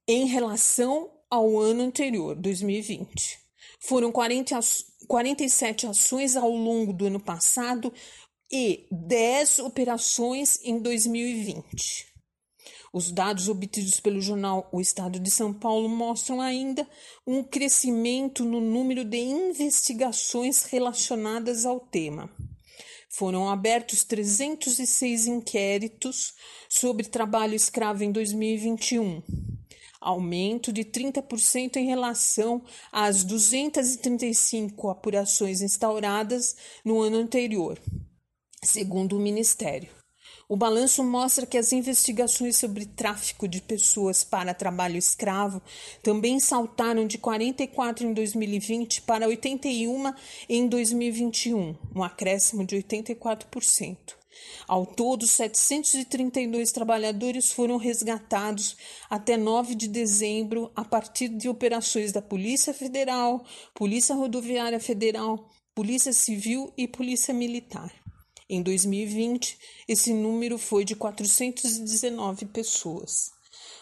em 0.09 0.27
relação 0.27 1.11
ao 1.29 1.59
ano 1.59 1.83
anterior, 1.83 2.37
2020. 2.37 3.41
Foram 3.81 4.13
40, 4.13 4.59
47 5.07 5.87
ações 5.87 6.37
ao 6.37 6.51
longo 6.51 6.93
do 6.93 7.07
ano 7.07 7.21
passado 7.21 7.93
e 8.51 8.87
10 8.91 9.61
operações 9.61 10.59
em 10.65 10.79
2020. 10.79 12.16
Os 12.97 13.13
dados 13.13 13.47
obtidos 13.51 14.01
pelo 14.01 14.23
jornal 14.23 14.71
O 14.73 14.81
Estado 14.81 15.21
de 15.21 15.31
São 15.31 15.53
Paulo 15.53 15.87
mostram 15.87 16.41
ainda 16.41 16.89
um 17.27 17.45
crescimento 17.45 18.43
no 18.43 18.59
número 18.59 19.05
de 19.05 19.19
investigações 19.19 20.63
relacionadas 20.63 21.67
ao 21.67 21.79
tema. 21.79 22.31
Foram 23.11 23.51
abertos 23.51 24.03
306 24.03 25.27
inquéritos 25.27 26.33
sobre 26.71 27.07
trabalho 27.07 27.55
escravo 27.55 28.03
em 28.03 28.11
2021, 28.11 29.23
aumento 30.01 30.73
de 30.73 30.83
30% 30.83 31.77
em 31.77 31.85
relação 31.85 32.65
às 32.91 33.23
235 33.25 34.89
apurações 34.89 35.61
instauradas 35.61 36.57
no 36.83 37.03
ano 37.03 37.19
anterior, 37.19 37.79
segundo 38.63 39.19
o 39.19 39.21
Ministério. 39.21 39.96
O 40.49 40.57
balanço 40.57 41.03
mostra 41.03 41.45
que 41.45 41.59
as 41.59 41.73
investigações 41.73 42.57
sobre 42.57 42.87
tráfico 42.87 43.49
de 43.49 43.61
pessoas 43.61 44.23
para 44.23 44.55
trabalho 44.55 44.97
escravo 44.97 45.61
também 46.05 46.39
saltaram 46.39 47.05
de 47.05 47.19
44 47.19 48.07
em 48.07 48.13
2020 48.13 49.03
para 49.03 49.27
81 49.27 50.15
em 50.49 50.69
2021, 50.69 51.75
um 51.93 52.05
acréscimo 52.05 52.65
de 52.65 52.77
84%. 52.77 53.97
Ao 54.69 54.87
todo, 54.87 55.27
732 55.27 56.71
trabalhadores 56.71 57.51
foram 57.51 57.77
resgatados 57.77 58.77
até 59.11 59.37
9 59.37 59.75
de 59.75 59.89
dezembro 59.89 60.71
a 60.77 60.85
partir 60.85 61.29
de 61.29 61.49
operações 61.49 62.13
da 62.13 62.23
Polícia 62.23 62.73
Federal, 62.73 63.45
Polícia 63.75 64.15
Rodoviária 64.15 64.79
Federal, 64.79 65.51
Polícia 65.75 66.13
Civil 66.13 66.73
e 66.77 66.87
Polícia 66.87 67.35
Militar. 67.35 68.06
Em 68.49 68.63
2020, 68.63 69.59
esse 69.89 70.13
número 70.13 70.57
foi 70.57 70.85
de 70.85 70.95
419 70.95 72.47
pessoas. 72.47 73.33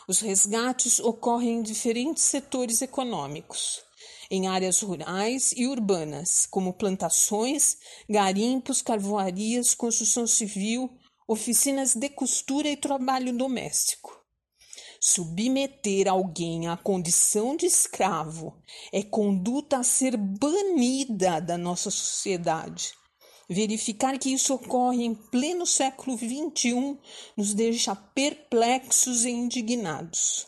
Os 0.09 0.21
resgates 0.21 0.99
ocorrem 1.01 1.59
em 1.59 1.63
diferentes 1.63 2.23
setores 2.23 2.81
econômicos, 2.81 3.83
em 4.31 4.47
áreas 4.47 4.81
rurais 4.81 5.53
e 5.55 5.67
urbanas, 5.67 6.47
como 6.47 6.73
plantações, 6.73 7.77
garimpos, 8.09 8.81
carvoarias, 8.81 9.75
construção 9.75 10.27
civil, 10.27 10.91
oficinas 11.29 11.95
de 11.95 12.09
costura 12.09 12.69
e 12.69 12.77
trabalho 12.77 13.37
doméstico. 13.37 14.19
Submeter 14.99 16.09
alguém 16.09 16.69
à 16.69 16.77
condição 16.79 17.55
de 17.55 17.67
escravo 17.67 18.57
é 18.91 19.03
conduta 19.03 19.77
a 19.77 19.85
ser 19.85 20.17
banida 20.17 21.39
da 21.39 21.59
nossa 21.59 21.91
sociedade. 21.91 22.95
Verificar 23.49 24.19
que 24.19 24.33
isso 24.33 24.55
ocorre 24.55 25.05
em 25.05 25.15
pleno 25.15 25.67
século 25.67 26.17
XXI 26.17 26.99
nos 27.37 27.53
deixa 27.53 27.95
perplexos 27.95 29.25
e 29.25 29.31
indignados. 29.31 30.47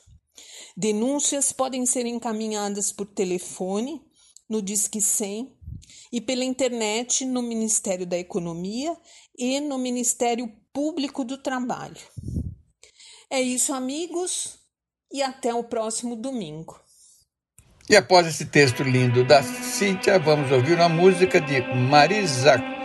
Denúncias 0.76 1.52
podem 1.52 1.84
ser 1.86 2.06
encaminhadas 2.06 2.92
por 2.92 3.06
telefone, 3.06 4.02
no 4.48 4.62
Disque 4.62 5.00
100 5.00 5.54
e 6.12 6.20
pela 6.20 6.44
internet 6.44 7.24
no 7.24 7.42
Ministério 7.42 8.06
da 8.06 8.18
Economia 8.18 8.96
e 9.36 9.60
no 9.60 9.78
Ministério 9.78 10.50
Público 10.72 11.24
do 11.24 11.38
Trabalho. 11.38 12.00
É 13.28 13.40
isso, 13.40 13.74
amigos, 13.74 14.58
e 15.12 15.22
até 15.22 15.52
o 15.52 15.64
próximo 15.64 16.14
domingo. 16.14 16.80
E 17.88 17.96
após 17.96 18.26
esse 18.26 18.46
texto 18.46 18.82
lindo 18.82 19.24
da 19.24 19.42
Cíntia, 19.42 20.18
vamos 20.18 20.50
ouvir 20.50 20.74
uma 20.74 20.88
música 20.88 21.40
de 21.40 21.60
Marisa 21.74 22.75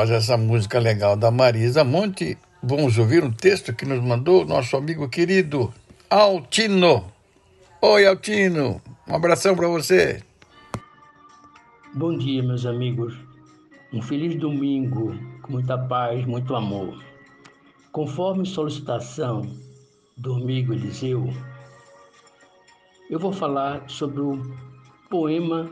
após 0.00 0.10
essa 0.10 0.34
música 0.34 0.78
legal 0.78 1.14
da 1.14 1.30
Marisa 1.30 1.84
Monte, 1.84 2.38
vamos 2.62 2.96
ouvir 2.96 3.22
um 3.22 3.30
texto 3.30 3.74
que 3.74 3.84
nos 3.84 4.02
mandou 4.02 4.46
nosso 4.46 4.74
amigo 4.74 5.06
querido 5.10 5.70
Altino. 6.08 7.04
Oi, 7.82 8.06
Altino, 8.06 8.80
um 9.06 9.14
abração 9.14 9.54
para 9.54 9.68
você. 9.68 10.22
Bom 11.92 12.16
dia, 12.16 12.42
meus 12.42 12.64
amigos. 12.64 13.14
Um 13.92 14.00
feliz 14.00 14.34
domingo, 14.36 15.14
com 15.42 15.52
muita 15.52 15.76
paz, 15.76 16.24
muito 16.24 16.56
amor. 16.56 16.98
Conforme 17.92 18.46
solicitação 18.46 19.42
do 20.16 20.32
amigo 20.32 20.72
Eliseu, 20.72 21.30
eu 23.10 23.18
vou 23.18 23.34
falar 23.34 23.84
sobre 23.86 24.22
o 24.22 24.40
poema 25.10 25.70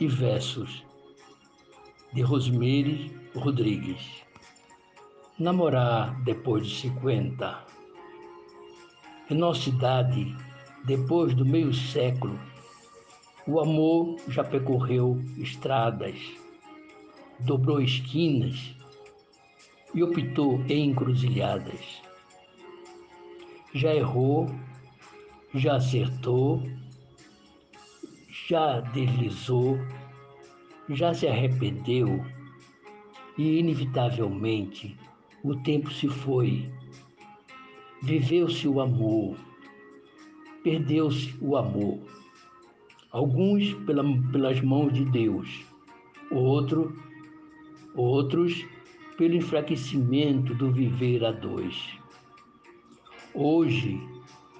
e 0.00 0.08
versos 0.08 0.84
de 2.12 2.22
Rosemary 2.22 3.21
Rodrigues. 3.34 4.22
Namorar 5.38 6.22
depois 6.22 6.66
de 6.66 6.74
50. 6.82 7.64
Em 9.30 9.34
nossa 9.34 9.70
idade, 9.70 10.36
depois 10.84 11.34
do 11.34 11.44
meio 11.44 11.72
século, 11.72 12.38
o 13.46 13.58
amor 13.58 14.18
já 14.28 14.44
percorreu 14.44 15.24
estradas, 15.38 16.18
dobrou 17.40 17.80
esquinas 17.80 18.76
e 19.94 20.02
optou 20.02 20.62
em 20.68 20.90
encruzilhadas. 20.90 22.02
Já 23.74 23.94
errou, 23.94 24.54
já 25.54 25.76
acertou, 25.76 26.62
já 28.28 28.80
deslizou, 28.80 29.78
já 30.90 31.14
se 31.14 31.26
arrependeu 31.26 32.22
e, 33.36 33.58
inevitavelmente, 33.58 34.96
o 35.42 35.54
tempo 35.56 35.90
se 35.92 36.08
foi. 36.08 36.68
viveu-se 38.02 38.66
o 38.66 38.80
amor, 38.80 39.36
perdeu-se 40.62 41.34
o 41.40 41.56
amor. 41.56 41.98
Alguns 43.10 43.74
pela, 43.84 44.02
pelas 44.32 44.60
mãos 44.60 44.92
de 44.92 45.04
Deus, 45.04 45.64
outro, 46.30 46.96
outros 47.94 48.64
pelo 49.16 49.34
enfraquecimento 49.34 50.54
do 50.54 50.72
viver 50.72 51.24
a 51.24 51.30
dois. 51.30 51.96
Hoje, 53.34 54.00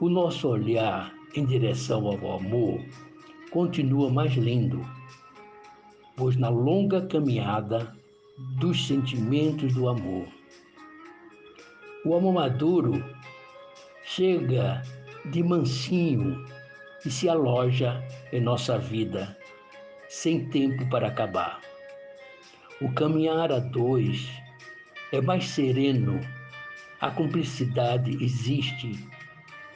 o 0.00 0.08
nosso 0.08 0.48
olhar 0.48 1.12
em 1.34 1.44
direção 1.44 2.06
ao 2.06 2.36
amor 2.36 2.80
continua 3.50 4.10
mais 4.10 4.34
lindo, 4.34 4.84
pois 6.16 6.36
na 6.36 6.48
longa 6.48 7.06
caminhada 7.06 7.96
dos 8.38 8.86
sentimentos 8.86 9.74
do 9.74 9.88
amor, 9.88 10.26
o 12.04 12.14
amor 12.14 12.32
maduro 12.32 13.04
chega 14.04 14.82
de 15.26 15.42
mansinho 15.42 16.44
e 17.04 17.10
se 17.10 17.28
aloja 17.28 18.02
em 18.32 18.40
nossa 18.40 18.78
vida, 18.78 19.36
sem 20.08 20.48
tempo 20.48 20.88
para 20.90 21.08
acabar. 21.08 21.60
O 22.80 22.92
caminhar 22.92 23.52
a 23.52 23.60
dois 23.60 24.28
é 25.12 25.20
mais 25.20 25.44
sereno, 25.44 26.20
a 27.00 27.10
cumplicidade 27.10 28.22
existe, 28.22 28.92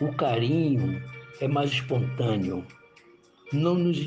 o 0.00 0.12
carinho 0.12 1.02
é 1.40 1.48
mais 1.48 1.70
espontâneo. 1.70 2.66
Não 3.52 3.74
nos 3.74 3.98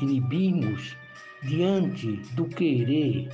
inibimos 0.00 0.96
diante 1.42 2.12
do 2.34 2.44
querer. 2.44 3.28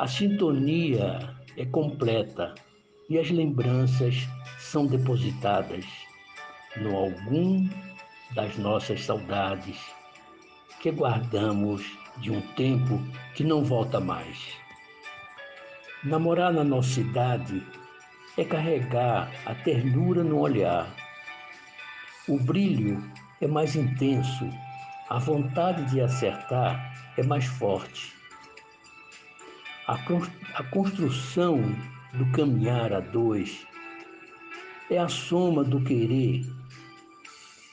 A 0.00 0.08
sintonia 0.08 1.36
é 1.58 1.66
completa 1.66 2.54
e 3.10 3.18
as 3.18 3.28
lembranças 3.28 4.26
são 4.58 4.86
depositadas 4.86 5.84
no 6.78 6.96
algum 6.96 7.68
das 8.34 8.56
nossas 8.56 9.04
saudades 9.04 9.78
que 10.80 10.90
guardamos 10.90 11.84
de 12.16 12.30
um 12.30 12.40
tempo 12.54 12.98
que 13.34 13.44
não 13.44 13.62
volta 13.62 14.00
mais. 14.00 14.38
Namorar 16.02 16.50
na 16.50 16.64
nossa 16.64 16.94
cidade 16.94 17.62
é 18.38 18.44
carregar 18.46 19.30
a 19.44 19.54
ternura 19.54 20.24
no 20.24 20.38
olhar. 20.38 20.88
O 22.26 22.38
brilho 22.38 23.04
é 23.38 23.46
mais 23.46 23.76
intenso, 23.76 24.48
a 25.10 25.18
vontade 25.18 25.84
de 25.90 26.00
acertar 26.00 26.90
é 27.18 27.22
mais 27.22 27.44
forte. 27.44 28.18
A 29.90 30.62
construção 30.70 31.60
do 32.14 32.24
caminhar 32.30 32.92
a 32.92 33.00
dois 33.00 33.66
é 34.88 34.96
a 34.96 35.08
soma 35.08 35.64
do 35.64 35.80
querer, 35.80 36.46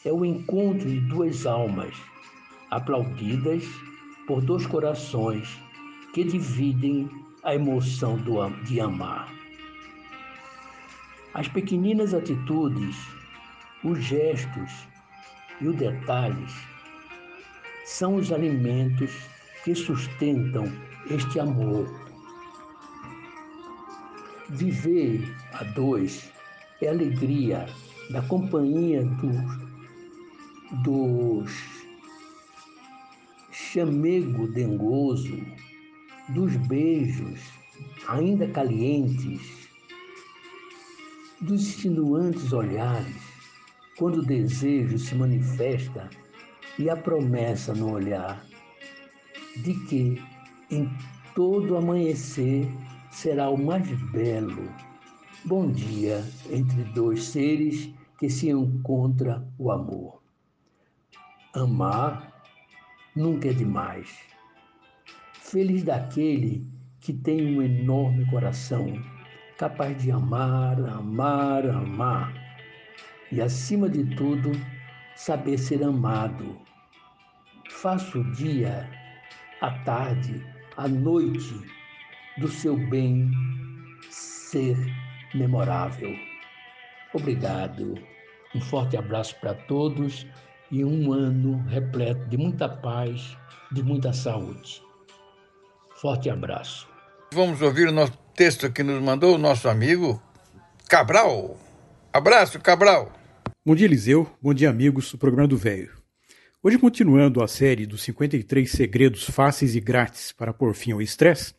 é 0.04 0.12
o 0.12 0.26
encontro 0.26 0.90
de 0.90 1.00
duas 1.02 1.46
almas 1.46 1.96
aplaudidas 2.72 3.64
por 4.26 4.42
dois 4.42 4.66
corações 4.66 5.48
que 6.12 6.24
dividem 6.24 7.08
a 7.44 7.54
emoção 7.54 8.18
do, 8.18 8.50
de 8.64 8.82
amar. 8.82 9.32
As 11.36 11.48
pequeninas 11.48 12.16
atitudes, 12.16 12.98
os 13.84 14.04
gestos 14.04 14.72
e 15.62 15.68
os 15.68 15.76
detalhes 15.76 16.52
são 17.86 18.16
os 18.16 18.32
alimentos 18.32 19.16
que 19.64 19.76
sustentam 19.76 20.66
este 21.12 21.40
amor. 21.40 22.07
Viver 24.50 25.36
a 25.54 25.64
dois 25.64 26.32
é 26.82 26.88
alegria 26.88 27.66
da 28.12 28.22
companhia 28.24 29.04
dos, 29.04 30.84
dos 30.84 31.52
chamego 33.52 34.48
dengoso, 34.48 35.38
dos 36.30 36.56
beijos 36.68 37.42
ainda 38.08 38.48
calientes, 38.48 39.68
dos 41.42 41.68
insinuantes 41.68 42.54
olhares, 42.54 43.22
quando 43.98 44.20
o 44.20 44.26
desejo 44.26 44.98
se 44.98 45.14
manifesta 45.14 46.10
e 46.80 46.90
a 46.90 46.96
promessa 46.96 47.74
no 47.74 47.92
olhar 47.92 48.46
de 49.58 49.74
que 49.88 50.22
em 50.72 50.90
todo 51.36 51.76
amanhecer 51.76 52.66
será 53.18 53.50
o 53.50 53.58
mais 53.58 53.92
belo. 54.12 54.72
Bom 55.44 55.72
dia 55.72 56.24
entre 56.52 56.84
dois 56.84 57.24
seres 57.24 57.92
que 58.20 58.30
se 58.30 58.52
encontra 58.52 59.44
o 59.58 59.72
amor. 59.72 60.22
Amar 61.52 62.32
nunca 63.16 63.50
é 63.50 63.54
demais. 63.54 64.20
Feliz 65.34 65.84
daquele 65.84 66.64
que 67.00 67.12
tem 67.12 67.58
um 67.58 67.64
enorme 67.64 68.24
coração, 68.30 68.86
capaz 69.58 70.00
de 70.00 70.12
amar, 70.12 70.80
amar, 70.80 71.68
amar, 71.68 72.32
e 73.32 73.42
acima 73.42 73.90
de 73.90 74.16
tudo, 74.16 74.52
saber 75.16 75.58
ser 75.58 75.84
amado. 75.84 76.56
Faça 77.68 78.20
o 78.20 78.32
dia, 78.34 78.88
a 79.60 79.72
tarde, 79.80 80.46
a 80.78 80.88
noite 80.88 81.77
do 82.38 82.48
seu 82.48 82.78
bem 82.78 83.32
ser 84.10 84.78
memorável. 85.34 86.16
Obrigado. 87.14 87.96
Um 88.56 88.62
forte 88.62 88.96
abraço 88.96 89.36
para 89.40 89.54
todos 89.54 90.28
e 90.72 90.84
um 90.84 91.12
ano 91.12 91.58
repleto 91.68 92.28
de 92.30 92.38
muita 92.38 92.70
paz, 92.70 93.38
de 93.72 93.84
muita 93.84 94.14
saúde. 94.14 94.82
Forte 96.02 96.30
abraço. 96.30 96.88
Vamos 97.34 97.62
ouvir 97.62 97.88
o 97.88 97.92
nosso 97.92 98.18
texto 98.36 98.72
que 98.72 98.84
nos 98.84 99.02
mandou 99.02 99.36
o 99.36 99.38
nosso 99.38 99.68
amigo 99.68 100.22
Cabral. 100.88 101.58
Abraço, 102.14 102.60
Cabral. 102.60 103.12
Bom 103.66 103.76
dia, 103.76 103.86
Eliseu. 103.86 104.30
Bom 104.42 104.54
dia, 104.54 104.70
amigos 104.70 105.12
do 105.12 105.18
programa 105.18 105.48
do 105.48 105.58
Velho. 105.58 105.92
Hoje, 106.64 106.78
continuando 106.78 107.44
a 107.44 107.48
série 107.48 107.86
dos 107.86 108.02
53 108.04 108.70
segredos 108.70 109.24
fáceis 109.26 109.76
e 109.76 109.80
grátis 109.80 110.32
para 110.32 110.54
pôr 110.54 110.74
fim 110.74 110.92
ao 110.92 111.02
estresse, 111.02 111.54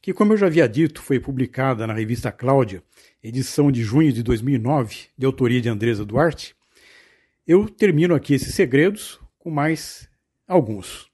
que, 0.00 0.12
como 0.12 0.32
eu 0.32 0.36
já 0.36 0.46
havia 0.46 0.68
dito, 0.68 1.02
foi 1.02 1.18
publicada 1.18 1.86
na 1.86 1.94
revista 1.94 2.30
Cláudia, 2.30 2.82
edição 3.22 3.70
de 3.70 3.82
junho 3.82 4.12
de 4.12 4.22
2009, 4.22 5.08
de 5.16 5.26
autoria 5.26 5.60
de 5.60 5.68
Andresa 5.68 6.04
Duarte, 6.04 6.56
eu 7.46 7.66
termino 7.66 8.14
aqui 8.14 8.34
esses 8.34 8.54
segredos 8.54 9.18
com 9.38 9.50
mais 9.50 10.06
alguns. 10.46 11.08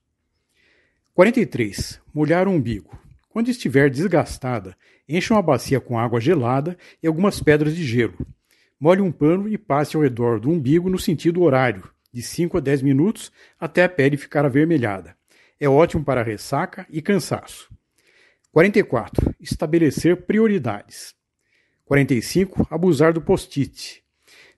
43. 1.14 2.00
Molhar 2.12 2.48
o 2.48 2.50
umbigo. 2.50 2.98
Quando 3.28 3.50
estiver 3.50 3.88
desgastada, 3.88 4.76
encha 5.08 5.32
uma 5.32 5.40
bacia 5.40 5.80
com 5.80 5.96
água 5.96 6.20
gelada 6.20 6.76
e 7.00 7.06
algumas 7.06 7.38
pedras 7.40 7.76
de 7.76 7.84
gelo. 7.84 8.18
Molhe 8.80 9.00
um 9.00 9.12
pano 9.12 9.48
e 9.48 9.56
passe 9.56 9.94
ao 9.96 10.02
redor 10.02 10.40
do 10.40 10.50
umbigo 10.50 10.90
no 10.90 10.98
sentido 10.98 11.40
horário, 11.42 11.88
de 12.12 12.20
5 12.20 12.58
a 12.58 12.60
10 12.60 12.82
minutos, 12.82 13.30
até 13.58 13.84
a 13.84 13.88
pele 13.88 14.16
ficar 14.16 14.44
avermelhada. 14.44 15.16
É 15.60 15.68
ótimo 15.68 16.04
para 16.04 16.24
ressaca 16.24 16.84
e 16.90 17.00
cansaço. 17.00 17.72
44. 18.54 19.34
Estabelecer 19.40 20.16
prioridades. 20.16 21.12
45. 21.86 22.68
Abusar 22.70 23.12
do 23.12 23.20
post-it. 23.20 24.00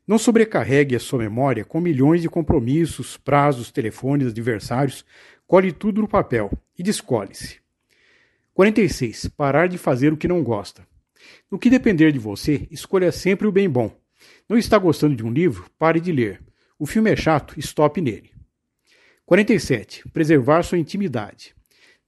Não 0.07 0.19
sobrecarregue 0.19 0.95
a 0.95 1.01
sua 1.01 1.21
memória 1.21 1.65
com 1.65 1.81
milhões 1.81 2.21
de 2.21 2.29
compromissos, 2.29 3.17
prazos, 3.17 3.71
telefones, 3.73 4.29
adversários. 4.29 5.03
Colhe 5.47 5.73
tudo 5.73 6.03
no 6.03 6.09
papel 6.09 6.53
e 6.79 6.83
descole-se. 6.83 7.59
46. 8.53 9.29
Parar 9.29 9.67
de 9.67 9.79
fazer 9.79 10.13
o 10.13 10.17
que 10.19 10.29
não 10.29 10.45
gosta. 10.45 10.87
No 11.51 11.59
que 11.59 11.71
depender 11.71 12.13
de 12.13 12.19
você, 12.19 12.69
escolha 12.71 13.11
sempre 13.11 13.47
o 13.47 13.53
bem 13.53 13.67
bom. 13.67 13.91
Não 14.47 14.59
está 14.59 14.77
gostando 14.77 15.17
de 15.17 15.25
um 15.25 15.33
livro? 15.33 15.71
Pare 15.79 16.01
de 16.01 16.13
ler. 16.13 16.43
O 16.79 16.85
filme 16.85 17.11
é 17.11 17.17
chato? 17.17 17.59
Stop 17.59 17.99
nele. 18.03 18.31
47. 19.25 20.07
Preservar 20.11 20.63
sua 20.65 20.77
intimidade. 20.77 21.56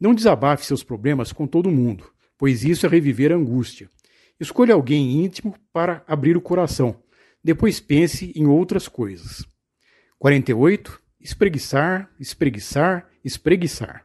Não 0.01 0.15
desabafe 0.15 0.65
seus 0.65 0.83
problemas 0.83 1.33
com 1.33 1.47
todo 1.47 1.71
mundo, 1.71 2.11
pois 2.37 2.65
isso 2.65 2.87
é 2.87 2.89
reviver 2.89 3.33
a 3.33 3.37
angústia. 3.37 3.91
Escolha 4.39 4.75
alguém 4.75 5.25
íntimo 5.25 5.55
para 5.73 6.05
abrir 6.07 6.37
o 6.37 6.41
coração 6.41 6.97
depois 7.43 7.81
pense 7.81 8.33
em 8.37 8.47
outras 8.47 8.89
coisas. 8.89 9.47
48. 10.19 11.01
Espreguiçar, 11.21 12.11
espreguiçar, 12.19 13.09
espreguiçar. 13.25 14.05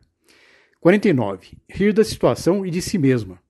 49. 0.79 1.57
Rir 1.69 1.93
da 1.93 2.03
situação 2.03 2.65
e 2.65 2.71
de 2.71 2.81
si 2.81 2.97
mesma. 2.97 3.41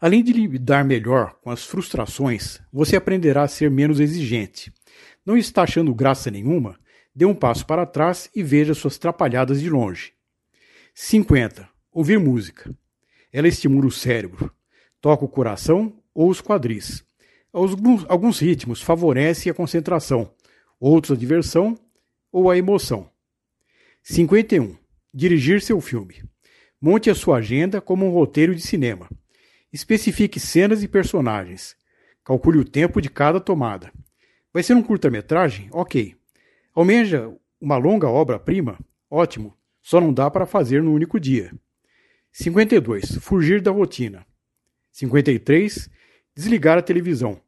Além 0.00 0.22
de 0.22 0.32
lidar 0.32 0.84
melhor 0.84 1.38
com 1.42 1.50
as 1.50 1.64
frustrações, 1.64 2.60
você 2.72 2.96
aprenderá 2.96 3.42
a 3.42 3.48
ser 3.48 3.70
menos 3.70 4.00
exigente. 4.00 4.72
Não 5.24 5.36
está 5.36 5.62
achando 5.62 5.94
graça 5.94 6.30
nenhuma? 6.30 6.78
Dê 7.14 7.24
um 7.24 7.34
passo 7.34 7.64
para 7.66 7.86
trás 7.86 8.30
e 8.34 8.42
veja 8.42 8.74
suas 8.74 8.98
trapalhadas 8.98 9.60
de 9.60 9.70
longe. 9.70 10.12
50. 10.94 11.68
Ouvir 11.90 12.18
música. 12.18 12.70
Ela 13.32 13.48
estimula 13.48 13.86
o 13.86 13.90
cérebro, 13.90 14.52
toca 15.00 15.24
o 15.24 15.28
coração 15.28 15.98
ou 16.14 16.28
os 16.28 16.42
quadris. 16.42 17.02
Alguns, 17.50 18.04
alguns 18.08 18.38
ritmos 18.38 18.82
favorecem 18.82 19.50
a 19.50 19.54
concentração, 19.54 20.30
outros 20.78 21.16
a 21.16 21.20
diversão 21.20 21.78
ou 22.30 22.50
a 22.50 22.58
emoção. 22.58 23.10
51. 24.02 24.76
Dirigir 25.14 25.62
seu 25.62 25.80
filme. 25.80 26.22
Monte 26.80 27.08
a 27.08 27.14
sua 27.14 27.38
agenda 27.38 27.80
como 27.80 28.06
um 28.06 28.10
roteiro 28.10 28.54
de 28.54 28.60
cinema. 28.60 29.08
Especifique 29.72 30.38
cenas 30.38 30.82
e 30.82 30.88
personagens. 30.88 31.74
Calcule 32.22 32.58
o 32.58 32.64
tempo 32.64 33.00
de 33.00 33.08
cada 33.08 33.40
tomada. 33.40 33.90
Vai 34.52 34.62
ser 34.62 34.74
um 34.74 34.82
curta-metragem? 34.82 35.68
Ok. 35.72 36.14
Almeja 36.74 37.32
uma 37.58 37.78
longa 37.78 38.08
obra-prima? 38.08 38.78
Ótimo. 39.10 39.56
Só 39.82 40.00
não 40.00 40.12
dá 40.12 40.30
para 40.30 40.46
fazer 40.46 40.82
no 40.82 40.92
único 40.92 41.18
dia. 41.18 41.52
52. 42.30 43.18
Fugir 43.20 43.60
da 43.60 43.70
rotina. 43.70 44.24
53. 44.92 45.90
Desligar 46.34 46.78
a 46.78 46.82
televisão. 46.82 47.40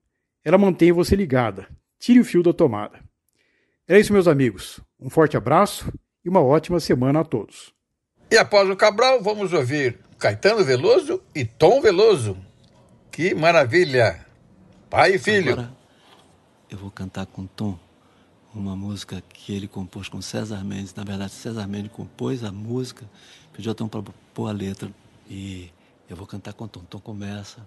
Ela 0.45 0.59
mantém 0.59 0.93
você 0.93 1.17
ligada. 1.17 1.69
Tire 1.99 2.21
o 2.21 2.25
fio 2.25 2.43
da 2.43 2.53
tomada. 2.53 3.01
É 3.89 3.99
isso, 3.99 4.13
meus 4.13 4.29
amigos. 4.29 4.81
Um 4.99 5.09
forte 5.09 5.37
abraço 5.37 5.91
e 6.25 6.29
uma 6.29 6.43
ótima 6.43 6.81
semana 6.81 7.21
a 7.21 7.25
todos. 7.25 7.73
E 8.31 8.37
após 8.37 8.69
o 8.69 8.77
Cabral, 8.77 9.23
vamos 9.23 9.53
ouvir 9.53 9.99
Caetano 10.19 10.65
Veloso 10.65 11.23
e 11.35 11.45
Tom 11.45 11.81
Veloso. 11.81 12.37
Que 13.11 13.35
maravilha! 13.35 14.27
Pai 14.91 15.15
e 15.15 15.19
filho. 15.19 15.53
Agora 15.53 15.85
eu 16.75 16.79
vou 16.79 16.91
cantar 16.91 17.27
com 17.27 17.47
Tom 17.47 17.79
uma 18.55 18.77
música 18.77 19.23
que 19.33 19.53
ele 19.53 19.67
compôs 19.69 20.09
com 20.09 20.23
César 20.23 20.65
Mendes. 20.65 20.95
Na 20.95 21.05
verdade, 21.05 21.33
César 21.33 21.67
Mendes 21.67 21.93
compôs 21.93 22.45
a 22.45 22.53
música, 22.53 23.09
pediu 23.53 23.73
a 23.73 23.75
Tom 23.75 23.89
para 23.89 24.03
pôr 24.33 24.49
a 24.49 24.53
letra. 24.53 24.91
E 25.29 25.71
eu 26.09 26.17
vou 26.17 26.27
cantar 26.27 26.53
com 26.53 26.69
Tom. 26.69 26.81
Tom 26.81 27.01
começa. 27.01 27.67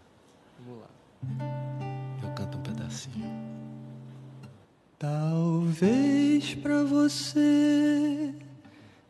Vamos 0.59 0.81
lá. 0.81 0.87
Eu 2.23 2.29
canto 2.33 2.57
um 2.57 2.61
pedacinho. 2.61 3.57
Talvez 4.99 6.55
para 6.55 6.83
você 6.83 8.33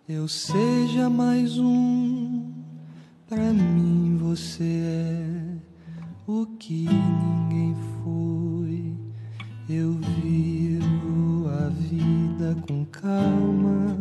eu 0.10 0.28
seja 0.28 1.10
mais 1.10 1.58
um. 1.58 2.52
Para 3.28 3.52
mim 3.52 4.18
você 4.18 4.64
é 4.64 5.58
o 6.26 6.46
que 6.58 6.88
ninguém 6.88 7.76
foi. 8.02 8.96
Eu 9.70 9.94
vivo 9.96 10.86
a 10.86 10.87
vida 11.88 12.54
com 12.68 12.86
calma, 12.88 13.98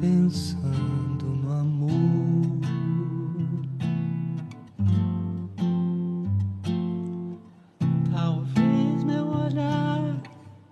pensando 0.00 1.24
no 1.24 1.52
amor. 1.52 2.58
Talvez 8.10 9.04
meu 9.04 9.28
olhar 9.28 10.16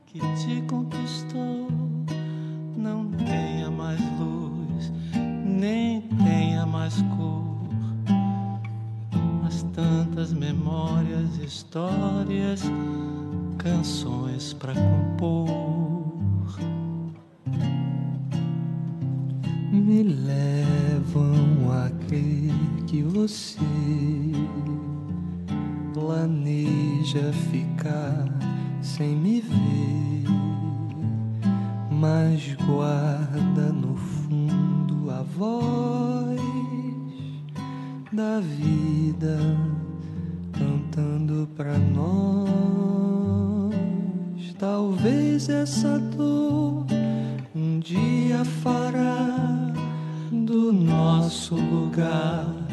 que 0.06 0.18
te 0.18 0.60
conquistou 0.62 1.68
não 2.76 3.12
tenha 3.12 3.70
mais 3.70 4.00
luz, 4.18 4.92
nem 5.44 6.00
tenha 6.24 6.66
mais 6.66 7.00
cor. 7.16 7.44
Mas 9.40 9.62
tantas 9.72 10.32
memórias, 10.32 11.36
histórias, 11.36 12.62
canções 13.56 14.52
para 14.52 14.74
compor. 14.74 15.85
Que 22.86 23.02
você 23.02 23.58
planeja 25.92 27.32
ficar 27.50 28.28
sem 28.80 29.16
me 29.16 29.40
ver, 29.40 30.24
mas 31.90 32.54
guarda 32.64 33.72
no 33.72 33.96
fundo 33.96 35.10
a 35.10 35.22
voz 35.22 36.40
da 38.12 38.38
vida 38.38 39.36
cantando 40.52 41.48
pra 41.56 41.76
nós. 41.76 42.46
Talvez 44.58 45.48
essa 45.48 45.98
dor 45.98 46.86
um 47.54 47.80
dia 47.80 48.44
fará 48.44 49.72
do 50.30 50.72
nosso 50.72 51.56
lugar 51.56 52.65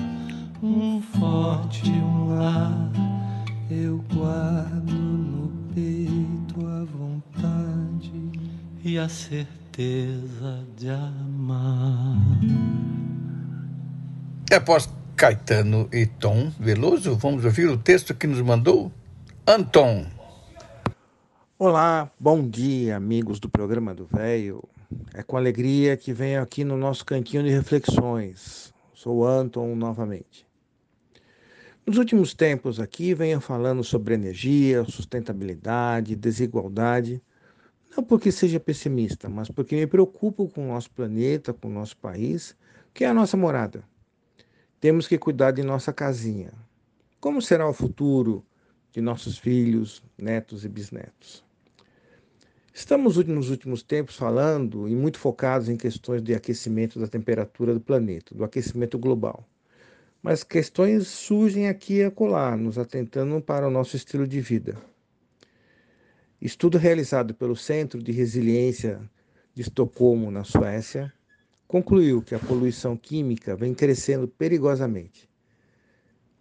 um 0.64 1.01
forte 1.01 1.89
um 1.89 2.30
lar. 2.30 2.89
Eu 3.70 4.01
guardo 4.14 4.93
no 4.93 5.51
peito 5.74 6.66
a 6.66 6.86
vontade 6.86 8.14
e 8.82 8.97
a 8.97 9.09
certeza 9.09 10.66
de 10.78 10.89
amar. 10.89 12.18
E 14.49 14.55
após 14.55 14.89
Caetano 15.18 15.89
e 15.91 16.05
Tom 16.05 16.49
Veloso, 16.57 17.18
vamos 17.18 17.43
ouvir 17.43 17.68
o 17.68 17.78
texto 17.78 18.16
que 18.16 18.26
nos 18.26 18.39
mandou 18.39 18.89
Anton. 19.45 20.05
Olá, 21.59 22.09
bom 22.18 22.47
dia, 22.47 22.95
amigos 22.95 23.38
do 23.38 23.49
programa 23.49 23.93
do 23.93 24.05
Velho. 24.05 24.64
É 25.14 25.24
com 25.24 25.36
alegria 25.36 25.97
que 25.97 26.14
venho 26.14 26.41
aqui 26.41 26.64
no 26.64 26.78
nosso 26.78 27.03
cantinho 27.03 27.43
de 27.43 27.49
reflexões. 27.49 28.74
Sou 28.93 29.28
Anton 29.28 29.76
novamente. 29.76 30.53
Nos 31.86 31.98
últimos 31.98 32.34
tempos 32.34 32.80
aqui 32.80 33.14
venho 33.14 33.42
falando 33.42 33.84
sobre 33.84 34.14
energia, 34.14 34.86
sustentabilidade, 34.86 36.16
desigualdade, 36.16 37.22
não 37.96 38.02
porque 38.02 38.32
seja 38.32 38.58
pessimista, 38.58 39.28
mas 39.28 39.50
porque 39.50 39.76
me 39.76 39.86
preocupo 39.86 40.48
com 40.48 40.64
o 40.64 40.68
nosso 40.70 40.90
planeta, 40.92 41.54
com 41.54 41.68
o 41.68 41.74
nosso 41.74 41.98
país, 41.98 42.56
que 42.94 43.04
é 43.04 43.08
a 43.10 43.14
nossa 43.14 43.36
morada. 43.36 43.84
Temos 44.80 45.10
que 45.10 45.18
cuidar 45.18 45.52
de 45.52 45.62
nossa 45.62 45.92
casinha. 45.92 46.54
Como 47.20 47.42
será 47.42 47.68
o 47.68 47.74
futuro 47.74 48.46
de 48.94 49.02
nossos 49.02 49.38
filhos, 49.38 50.02
netos 50.18 50.64
e 50.64 50.70
bisnetos? 50.70 51.44
Estamos 52.74 53.18
nos 53.18 53.50
últimos 53.50 53.84
tempos 53.84 54.16
falando 54.16 54.88
e 54.88 54.96
muito 54.96 55.20
focados 55.20 55.68
em 55.68 55.76
questões 55.76 56.24
de 56.24 56.34
aquecimento 56.34 56.98
da 56.98 57.08
temperatura 57.08 57.74
do 57.74 57.82
planeta, 57.82 58.34
do 58.34 58.46
aquecimento 58.46 58.98
global. 58.98 59.46
Mas 60.24 60.42
questões 60.42 61.10
surgem 61.10 61.68
aqui 61.68 61.96
e 61.96 62.04
acolá, 62.06 62.56
nos 62.56 62.78
atentando 62.78 63.42
para 63.42 63.68
o 63.68 63.70
nosso 63.70 63.98
estilo 63.98 64.26
de 64.26 64.40
vida. 64.40 64.78
Estudo 66.42 66.78
realizado 66.78 67.34
pelo 67.34 67.58
Centro 67.58 68.02
de 68.02 68.14
Resiliência 68.14 69.02
de 69.54 69.64
Estocolmo, 69.64 70.32
na 70.32 70.46
Suécia, 70.46 71.12
concluiu 71.68 72.22
que 72.22 72.34
a 72.34 72.40
poluição 72.40 72.96
química 72.96 73.54
vem 73.54 73.74
crescendo 73.74 74.26
perigosamente. 74.26 75.30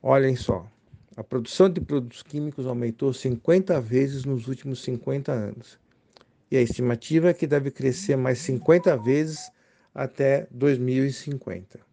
Olhem 0.00 0.36
só, 0.36 0.64
a 1.16 1.24
produção 1.24 1.68
de 1.68 1.80
produtos 1.80 2.22
químicos 2.22 2.68
aumentou 2.68 3.12
50 3.12 3.80
vezes 3.80 4.24
nos 4.24 4.46
últimos 4.46 4.80
50 4.84 5.32
anos. 5.32 5.76
E 6.48 6.56
a 6.56 6.62
estimativa 6.62 7.30
é 7.30 7.34
que 7.34 7.48
deve 7.48 7.72
crescer 7.72 8.14
mais 8.14 8.38
50 8.38 8.96
vezes 8.98 9.50
até 9.92 10.46
2050. 10.52 11.91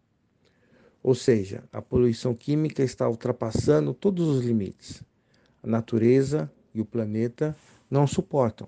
Ou 1.02 1.16
seja, 1.16 1.64
a 1.72 1.82
poluição 1.82 2.36
química 2.36 2.84
está 2.84 3.08
ultrapassando 3.08 3.94
todos 3.94 4.28
os 4.28 4.44
limites. 4.44 5.04
A 5.64 5.68
natureza 5.68 6.52
e 6.74 6.82
o 6.82 6.86
planeta 6.86 7.56
não 7.90 8.06
suportam. 8.06 8.68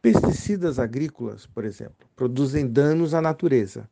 Pesticidas 0.00 0.78
agrícolas, 0.78 1.46
por 1.46 1.64
exemplo, 1.64 2.08
produzem 2.14 2.66
danos 2.66 3.12
à 3.12 3.20
natureza, 3.20 3.88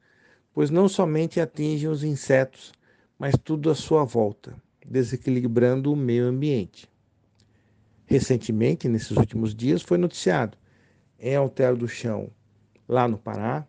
pois 0.53 0.71
não 0.71 0.89
somente 0.89 1.41
atingem 1.41 1.89
os 1.89 2.05
insetos, 2.05 2.73
mas 3.19 3.35
tudo 3.43 3.71
à 3.71 3.75
sua 3.75 4.05
volta, 4.05 4.55
desequilibrando 4.87 5.93
o 5.93 5.97
meio 5.97 6.27
ambiente. 6.27 6.89
Recentemente, 8.07 8.89
nesses 8.89 9.11
últimos 9.11 9.55
dias, 9.55 9.83
foi 9.83 9.99
noticiado 9.99 10.57
em 11.19 11.35
Altero 11.35 11.77
do 11.77 11.89
Chão, 11.89 12.31
lá 12.87 13.09
no 13.09 13.19
Pará, 13.19 13.67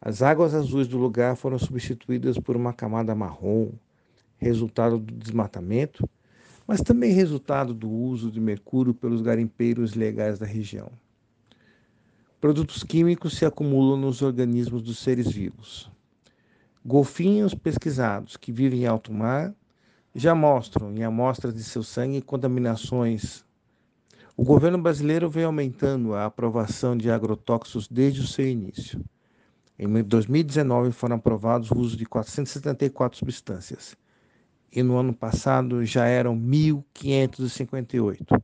as 0.00 0.22
águas 0.22 0.54
azuis 0.54 0.86
do 0.86 0.98
lugar 0.98 1.36
foram 1.36 1.58
substituídas 1.58 2.38
por 2.38 2.56
uma 2.56 2.72
camada 2.72 3.14
marrom, 3.14 3.70
resultado 4.36 4.98
do 4.98 5.14
desmatamento, 5.14 6.08
mas 6.66 6.80
também 6.80 7.12
resultado 7.12 7.72
do 7.72 7.88
uso 7.88 8.30
de 8.30 8.40
mercúrio 8.40 8.92
pelos 8.92 9.22
garimpeiros 9.22 9.94
legais 9.94 10.38
da 10.38 10.46
região. 10.46 10.90
Produtos 12.40 12.82
químicos 12.82 13.36
se 13.36 13.46
acumulam 13.46 13.96
nos 13.96 14.20
organismos 14.20 14.82
dos 14.82 14.98
seres 14.98 15.30
vivos. 15.30 15.90
Golfinhos 16.84 17.54
pesquisados 17.54 18.36
que 18.36 18.52
vivem 18.52 18.82
em 18.82 18.86
alto 18.86 19.12
mar 19.12 19.54
já 20.14 20.34
mostram 20.34 20.92
em 20.92 21.02
amostras 21.02 21.54
de 21.54 21.64
seu 21.64 21.82
sangue 21.82 22.20
contaminações. 22.20 23.44
O 24.36 24.44
governo 24.44 24.78
brasileiro 24.78 25.30
vem 25.30 25.44
aumentando 25.44 26.14
a 26.14 26.26
aprovação 26.26 26.96
de 26.96 27.10
agrotóxicos 27.10 27.88
desde 27.88 28.20
o 28.20 28.26
seu 28.26 28.46
início. 28.46 29.02
Em 29.78 30.02
2019 30.02 30.90
foram 30.92 31.16
aprovados 31.16 31.70
o 31.70 31.78
uso 31.78 31.96
de 31.96 32.06
474 32.06 33.18
substâncias. 33.18 33.96
e 34.72 34.82
no 34.82 34.96
ano 34.96 35.14
passado 35.14 35.84
já 35.84 36.06
eram 36.06 36.36
1.558, 36.36 38.42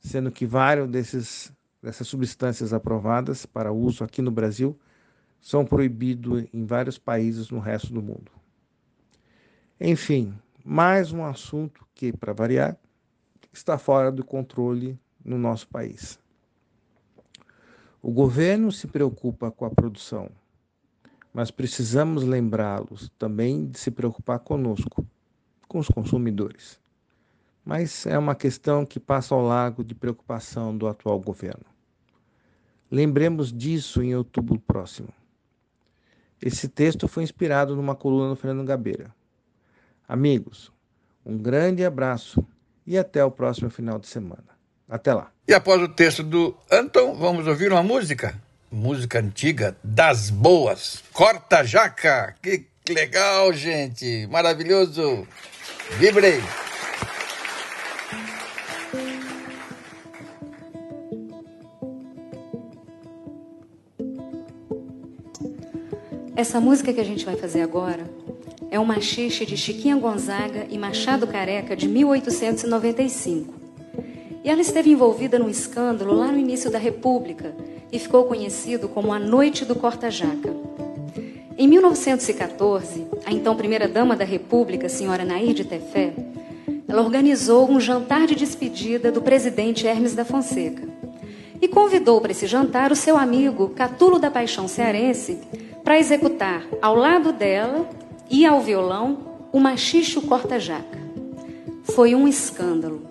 sendo 0.00 0.30
que 0.30 0.46
vários 0.46 0.88
desses, 0.88 1.52
dessas 1.82 2.08
substâncias 2.08 2.72
aprovadas 2.72 3.46
para 3.46 3.72
uso 3.72 4.02
aqui 4.02 4.22
no 4.22 4.30
Brasil 4.30 4.78
são 5.40 5.64
proibidos 5.64 6.44
em 6.52 6.64
vários 6.64 6.98
países 6.98 7.50
no 7.50 7.60
resto 7.60 7.92
do 7.92 8.02
mundo. 8.02 8.32
Enfim, 9.80 10.34
mais 10.64 11.12
um 11.12 11.24
assunto 11.24 11.86
que, 11.94 12.12
para 12.12 12.32
variar, 12.32 12.76
está 13.52 13.78
fora 13.78 14.10
do 14.10 14.24
controle 14.24 14.98
no 15.24 15.38
nosso 15.38 15.68
país. 15.68 16.18
O 18.06 18.12
governo 18.12 18.70
se 18.70 18.86
preocupa 18.86 19.50
com 19.50 19.64
a 19.64 19.70
produção, 19.70 20.30
mas 21.34 21.50
precisamos 21.50 22.22
lembrá-los 22.22 23.10
também 23.18 23.66
de 23.66 23.80
se 23.80 23.90
preocupar 23.90 24.38
conosco, 24.38 25.04
com 25.66 25.80
os 25.80 25.88
consumidores. 25.88 26.80
Mas 27.64 28.06
é 28.06 28.16
uma 28.16 28.36
questão 28.36 28.86
que 28.86 29.00
passa 29.00 29.34
ao 29.34 29.42
largo 29.42 29.82
de 29.82 29.92
preocupação 29.92 30.78
do 30.78 30.86
atual 30.86 31.18
governo. 31.18 31.64
Lembremos 32.88 33.52
disso 33.52 34.00
em 34.00 34.14
outubro 34.14 34.60
próximo. 34.60 35.08
Esse 36.40 36.68
texto 36.68 37.08
foi 37.08 37.24
inspirado 37.24 37.74
numa 37.74 37.96
coluna 37.96 38.28
do 38.28 38.36
Fernando 38.36 38.68
Gabeira. 38.68 39.12
Amigos, 40.06 40.72
um 41.24 41.36
grande 41.36 41.84
abraço 41.84 42.46
e 42.86 42.96
até 42.96 43.24
o 43.24 43.32
próximo 43.32 43.68
final 43.68 43.98
de 43.98 44.06
semana. 44.06 44.55
Até 44.88 45.12
lá. 45.12 45.30
E 45.48 45.54
após 45.54 45.82
o 45.82 45.88
texto 45.88 46.22
do 46.22 46.56
Anton, 46.70 47.14
vamos 47.14 47.46
ouvir 47.46 47.72
uma 47.72 47.82
música. 47.82 48.34
Música 48.70 49.18
antiga 49.18 49.76
das 49.82 50.30
boas. 50.30 51.02
Corta 51.12 51.64
Jaca. 51.64 52.34
Que 52.40 52.66
legal, 52.88 53.52
gente. 53.52 54.26
Maravilhoso. 54.30 55.26
Vibrei. 55.98 56.40
Essa 66.36 66.60
música 66.60 66.92
que 66.92 67.00
a 67.00 67.04
gente 67.04 67.24
vai 67.24 67.34
fazer 67.34 67.62
agora 67.62 68.08
é 68.70 68.78
uma 68.78 68.94
machixe 68.94 69.46
de 69.46 69.56
Chiquinha 69.56 69.96
Gonzaga 69.96 70.66
e 70.68 70.76
Machado 70.76 71.26
Careca 71.26 71.74
de 71.74 71.88
1895. 71.88 73.65
E 74.46 74.48
ela 74.48 74.60
esteve 74.60 74.92
envolvida 74.92 75.40
num 75.40 75.48
escândalo 75.48 76.14
lá 76.14 76.30
no 76.30 76.38
início 76.38 76.70
da 76.70 76.78
República 76.78 77.52
e 77.90 77.98
ficou 77.98 78.26
conhecido 78.26 78.88
como 78.88 79.12
a 79.12 79.18
Noite 79.18 79.64
do 79.64 79.74
Corta-Jaca. 79.74 80.54
Em 81.58 81.66
1914, 81.66 83.08
a 83.24 83.32
então 83.32 83.56
primeira-dama 83.56 84.14
da 84.14 84.24
República, 84.24 84.88
senhora 84.88 85.24
Nair 85.24 85.52
de 85.52 85.64
Tefé, 85.64 86.14
ela 86.86 87.02
organizou 87.02 87.68
um 87.68 87.80
jantar 87.80 88.28
de 88.28 88.36
despedida 88.36 89.10
do 89.10 89.20
presidente 89.20 89.84
Hermes 89.84 90.14
da 90.14 90.24
Fonseca 90.24 90.86
e 91.60 91.66
convidou 91.66 92.20
para 92.20 92.30
esse 92.30 92.46
jantar 92.46 92.92
o 92.92 92.96
seu 92.96 93.16
amigo 93.16 93.70
Catulo 93.70 94.20
da 94.20 94.30
Paixão 94.30 94.68
Cearense 94.68 95.40
para 95.82 95.98
executar 95.98 96.64
ao 96.80 96.94
lado 96.94 97.32
dela 97.32 97.90
e 98.30 98.46
ao 98.46 98.60
violão 98.60 99.18
o 99.52 99.58
machicho 99.58 100.22
corta-jaca. 100.22 101.00
Foi 101.82 102.14
um 102.14 102.28
escândalo. 102.28 103.05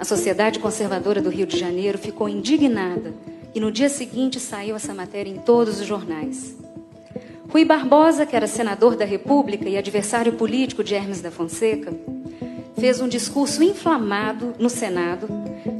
A 0.00 0.04
Sociedade 0.04 0.60
Conservadora 0.60 1.20
do 1.20 1.28
Rio 1.28 1.44
de 1.44 1.58
Janeiro 1.58 1.98
ficou 1.98 2.28
indignada 2.28 3.12
e 3.52 3.58
no 3.58 3.72
dia 3.72 3.88
seguinte 3.88 4.38
saiu 4.38 4.76
essa 4.76 4.94
matéria 4.94 5.28
em 5.28 5.38
todos 5.38 5.80
os 5.80 5.86
jornais. 5.86 6.56
Rui 7.50 7.64
Barbosa, 7.64 8.24
que 8.24 8.36
era 8.36 8.46
senador 8.46 8.94
da 8.94 9.04
República 9.04 9.68
e 9.68 9.76
adversário 9.76 10.34
político 10.34 10.84
de 10.84 10.94
Hermes 10.94 11.20
da 11.20 11.32
Fonseca, 11.32 11.92
fez 12.78 13.00
um 13.00 13.08
discurso 13.08 13.60
inflamado 13.64 14.54
no 14.56 14.70
Senado, 14.70 15.26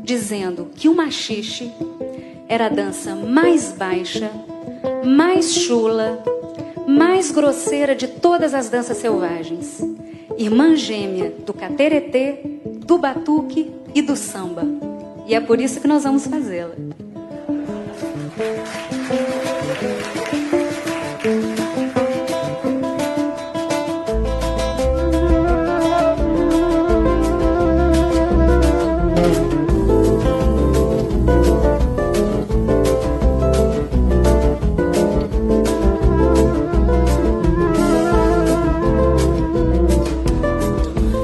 dizendo 0.03 0.69
que 0.75 0.89
o 0.89 0.97
machixe 0.97 1.71
era 2.49 2.67
a 2.67 2.71
dança 2.71 3.15
mais 3.15 3.71
baixa, 3.71 4.33
mais 5.05 5.55
chula, 5.55 6.25
mais 6.89 7.31
grosseira 7.31 7.95
de 7.95 8.09
todas 8.09 8.53
as 8.53 8.69
danças 8.69 8.97
selvagens, 8.97 9.81
irmã 10.37 10.75
gêmea 10.75 11.33
do 11.47 11.55
cateretê, 11.55 12.41
do 12.85 12.99
batuque 12.99 13.78
e 13.95 14.03
do 14.03 14.17
samba. 14.17 14.63
E 15.27 15.35
é 15.35 15.41
por 15.41 15.61
isso 15.61 15.81
que 15.81 15.89
nós 15.89 16.03
vamos 16.05 16.27
fazê-la. 16.27 16.75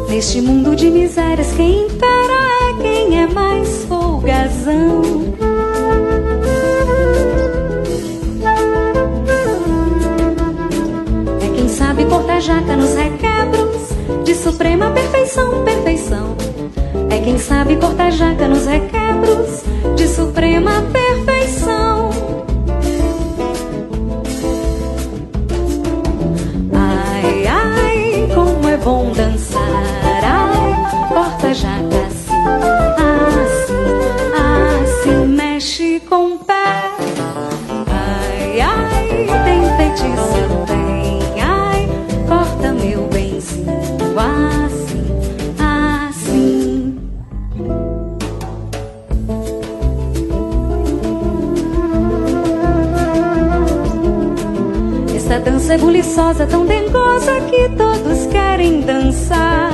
Neste 0.09 0.41
mundo 0.41 0.77
de 0.77 0.91
misérias, 0.91 1.53
quem 1.55 1.87
impera 1.87 2.24
folgazão. 4.45 5.03
É 11.41 11.55
quem 11.55 11.69
sabe 11.69 12.05
cortar 12.07 12.41
jaca 12.41 12.77
nos 12.77 12.95
requebros 12.95 13.89
de 14.25 14.35
suprema 14.35 14.91
perfeição, 14.91 15.65
perfeição. 15.65 16.37
É 17.11 17.19
quem 17.19 17.39
sabe 17.39 17.77
cortar 17.77 18.11
jaca 18.11 18.49
nos 18.49 18.67
requebros 18.67 19.63
de 19.97 20.09
suprema 20.09 20.71
perfeição. 20.83 21.04
É 56.43 56.47
tão 56.47 56.65
dengosa 56.65 57.41
que 57.51 57.69
todos 57.71 58.27
querem 58.27 58.81
dançar. 58.83 59.73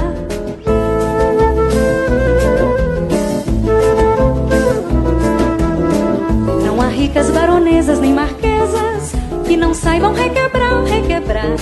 ricas 7.00 7.30
baronesas 7.30 7.98
nem 7.98 8.12
marquesas 8.12 9.12
que 9.46 9.56
não 9.56 9.74
saibam 9.74 10.12
requebrar, 10.12 10.84
requebrar. 10.84 11.56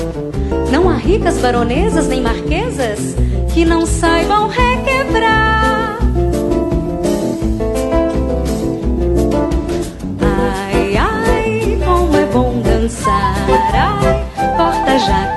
Não 0.71 0.91
há 0.91 0.95
ricas 0.95 1.39
baronesas 1.39 2.07
nem 2.09 2.21
marquesas 2.21 3.15
que 3.55 3.65
não 3.65 3.87
saibam 3.87 4.49
requebrar. 4.49 5.48
Porta 14.99 15.28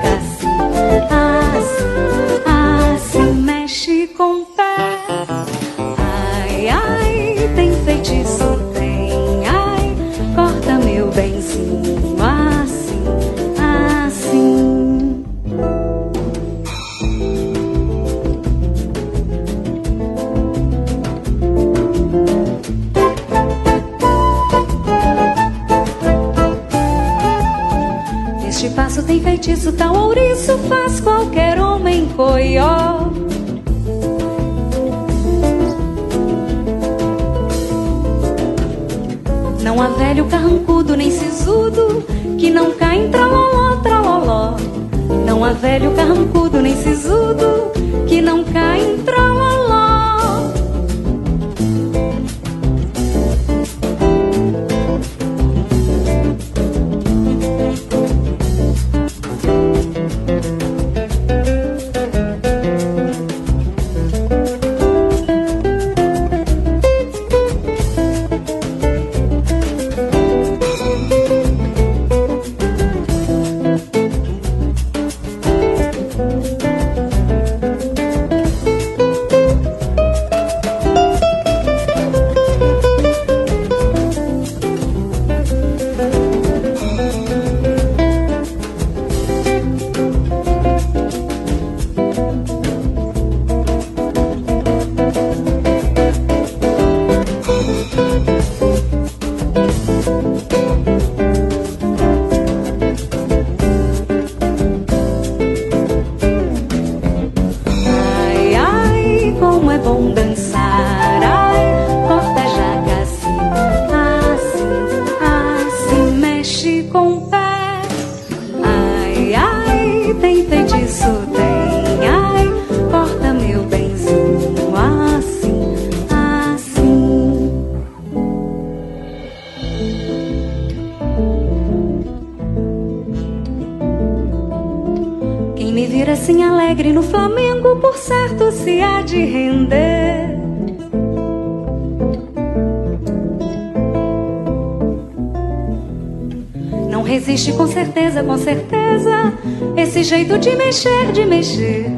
certeza, 148.12 148.22
com 148.22 148.36
certeza, 148.36 149.32
esse 149.76 150.04
jeito 150.04 150.38
de 150.38 150.54
mexer, 150.54 151.12
de 151.12 151.24
mexer. 151.24 151.90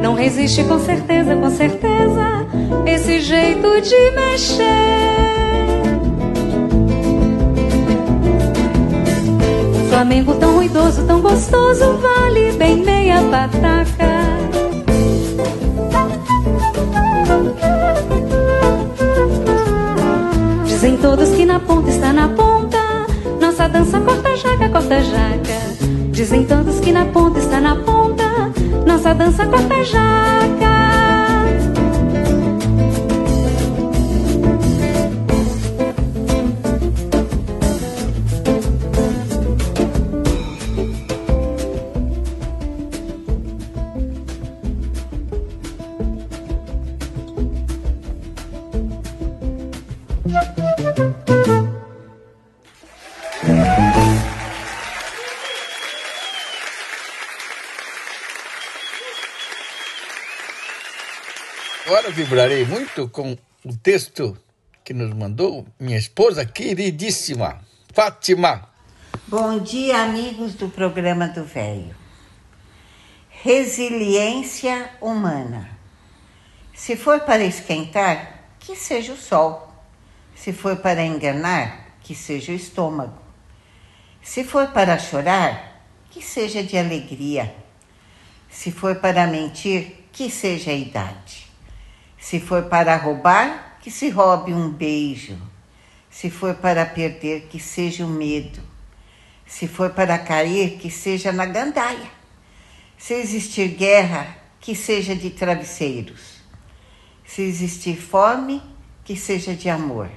Não 0.00 0.14
resiste 0.14 0.64
com 0.64 0.78
certeza, 0.78 1.36
com 1.36 1.50
certeza, 1.50 2.46
esse 2.86 3.20
jeito 3.20 3.80
de 3.82 4.10
mexer. 4.12 4.64
Flamengo 9.90 10.34
tão 10.36 10.54
ruidoso, 10.54 11.04
tão 11.04 11.20
gostoso, 11.20 11.98
vale 11.98 12.52
bem 12.52 12.82
meia 12.82 13.20
pataca. 13.30 14.20
Dizem 20.64 20.96
todos 20.96 21.28
que 21.30 21.44
na 21.44 21.60
ponta 21.60 21.90
está 21.90 22.12
na 22.14 22.28
ponta, 22.28 22.78
nossa 23.38 23.68
dança 23.68 24.00
corta 24.00 24.34
jaca, 24.36 24.68
corta 24.70 25.02
jaca. 25.02 25.39
Dizem 26.20 26.44
todos 26.44 26.78
que 26.80 26.92
na 26.92 27.06
ponta 27.06 27.38
está 27.38 27.62
na 27.62 27.76
ponta, 27.76 28.52
nossa 28.86 29.14
dança 29.14 29.46
corta 29.46 29.82
jaca. 29.82 30.79
Agora 62.10 62.24
vibrarei 62.24 62.64
muito 62.64 63.08
com 63.08 63.38
o 63.64 63.76
texto 63.76 64.36
que 64.84 64.92
nos 64.92 65.14
mandou 65.14 65.64
minha 65.78 65.96
esposa 65.96 66.44
queridíssima, 66.44 67.60
Fátima. 67.94 68.68
Bom 69.28 69.60
dia, 69.60 70.02
amigos 70.02 70.54
do 70.54 70.68
programa 70.68 71.28
do 71.28 71.44
Velho. 71.44 71.94
Resiliência 73.28 74.90
humana. 75.00 75.70
Se 76.74 76.96
for 76.96 77.20
para 77.20 77.44
esquentar, 77.44 78.56
que 78.58 78.74
seja 78.74 79.12
o 79.12 79.16
sol. 79.16 79.72
Se 80.34 80.52
for 80.52 80.78
para 80.78 81.04
enganar, 81.04 81.96
que 82.02 82.16
seja 82.16 82.50
o 82.50 82.56
estômago. 82.56 83.22
Se 84.20 84.42
for 84.42 84.66
para 84.72 84.98
chorar, 84.98 85.84
que 86.10 86.20
seja 86.20 86.60
de 86.60 86.76
alegria. 86.76 87.54
Se 88.50 88.72
for 88.72 88.96
para 88.96 89.28
mentir, 89.28 90.08
que 90.12 90.28
seja 90.28 90.72
a 90.72 90.74
idade. 90.74 91.49
Se 92.20 92.38
for 92.38 92.64
para 92.64 92.94
roubar, 92.96 93.78
que 93.80 93.90
se 93.90 94.10
roube 94.10 94.52
um 94.52 94.70
beijo. 94.70 95.36
Se 96.10 96.28
for 96.28 96.54
para 96.54 96.84
perder, 96.84 97.46
que 97.48 97.58
seja 97.58 98.04
o 98.04 98.08
medo. 98.08 98.60
Se 99.46 99.66
for 99.66 99.90
para 99.90 100.18
cair, 100.18 100.78
que 100.78 100.90
seja 100.90 101.32
na 101.32 101.46
gandaia. 101.46 102.10
Se 102.98 103.14
existir 103.14 103.68
guerra, 103.68 104.36
que 104.60 104.74
seja 104.74 105.14
de 105.16 105.30
travesseiros. 105.30 106.40
Se 107.26 107.42
existir 107.42 107.96
fome, 107.96 108.60
que 109.04 109.16
seja 109.16 109.54
de 109.54 109.70
amor. 109.70 110.10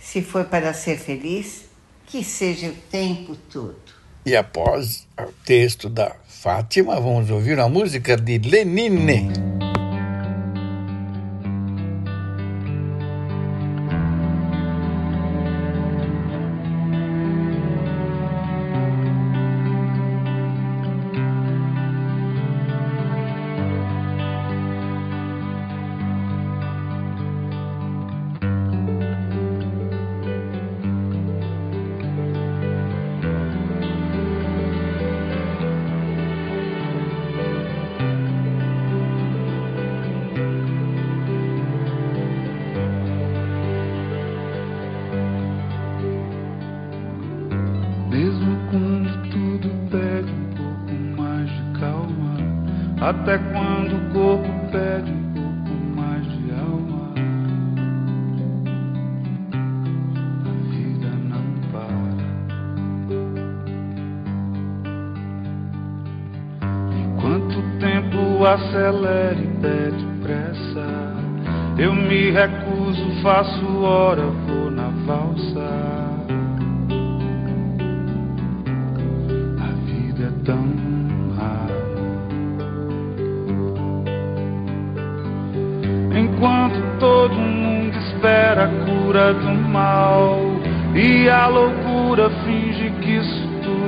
Se 0.00 0.22
for 0.22 0.46
para 0.46 0.74
ser 0.74 0.98
feliz, 0.98 1.66
que 2.06 2.24
seja 2.24 2.68
o 2.68 2.74
tempo 2.90 3.36
todo. 3.50 3.76
E 4.24 4.34
após 4.34 5.06
o 5.20 5.30
texto 5.44 5.88
da 5.88 6.16
Fátima, 6.26 7.00
vamos 7.00 7.30
ouvir 7.30 7.60
a 7.60 7.68
música 7.68 8.16
de 8.16 8.38
Lenine. 8.38 9.55
Até 53.06 53.38
quando 53.38 53.94
o 53.94 54.10
corpo 54.12 54.48
pede 54.72 55.12
um 55.12 55.32
pouco 55.32 55.70
mais 55.94 56.24
de 56.24 56.50
alma, 56.50 57.14
a 60.44 60.50
vida 60.70 61.10
não 61.30 61.46
para. 61.70 62.18
Enquanto 66.98 67.60
o 67.60 67.78
tempo 67.78 68.44
acelera 68.44 69.38
e 69.40 69.46
pede 69.60 70.04
pressa, 70.20 70.86
eu 71.78 71.94
me 71.94 72.32
recuso, 72.32 73.22
faço 73.22 73.82
hora, 73.84 74.32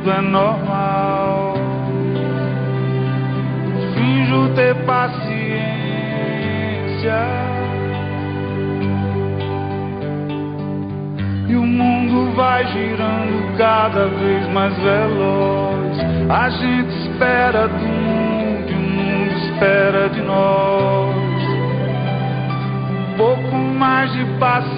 tudo 0.09 0.13
é 0.13 0.21
normal. 0.23 1.55
Finjo 3.95 4.49
ter 4.55 4.75
paciência. 4.87 5.29
E 11.49 11.55
o 11.55 11.63
mundo 11.63 12.35
vai 12.35 12.67
girando 12.69 13.57
cada 13.59 14.07
vez 14.07 14.49
mais 14.49 14.75
veloz. 14.79 15.99
A 16.31 16.49
gente 16.51 16.91
espera 17.03 17.69
do 17.69 17.87
mundo 17.87 18.71
e 18.71 18.75
o 18.75 18.79
mundo 18.79 19.33
espera 19.37 20.09
de 20.09 20.23
nós. 20.23 21.17
Um 23.13 23.17
pouco 23.17 23.57
mais 23.57 24.13
de 24.13 24.25
paciência. 24.39 24.78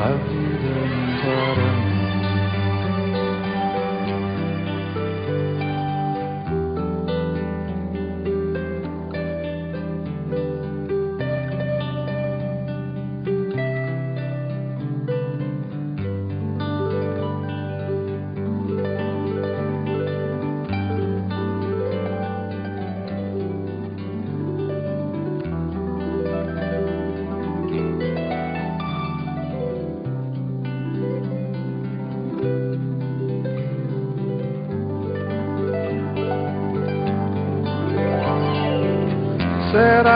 A 0.00 0.29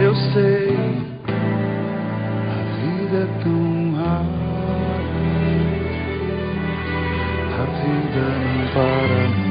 eu 0.00 0.14
sei, 0.32 0.76
a 2.48 2.58
vida 2.76 3.18
é 3.18 3.42
tão 3.42 3.94
rara, 3.94 4.24
a 7.56 7.64
vida 7.82 8.24
não 8.44 8.64
para. 8.74 9.47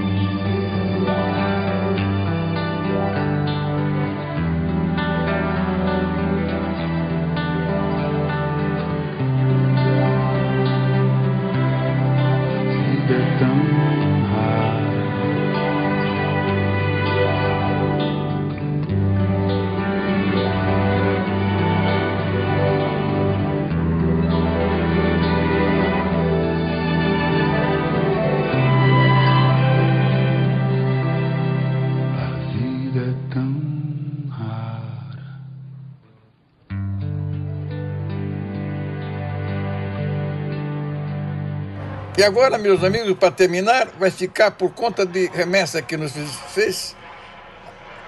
E 42.18 42.24
agora, 42.24 42.58
meus 42.58 42.84
amigos, 42.84 43.16
para 43.16 43.30
terminar, 43.30 43.92
vai 44.00 44.10
ficar 44.10 44.50
por 44.50 44.74
conta 44.74 45.06
de 45.06 45.28
remessa 45.28 45.84
que 45.84 45.96
nos 45.96 46.14
fez, 46.52 46.96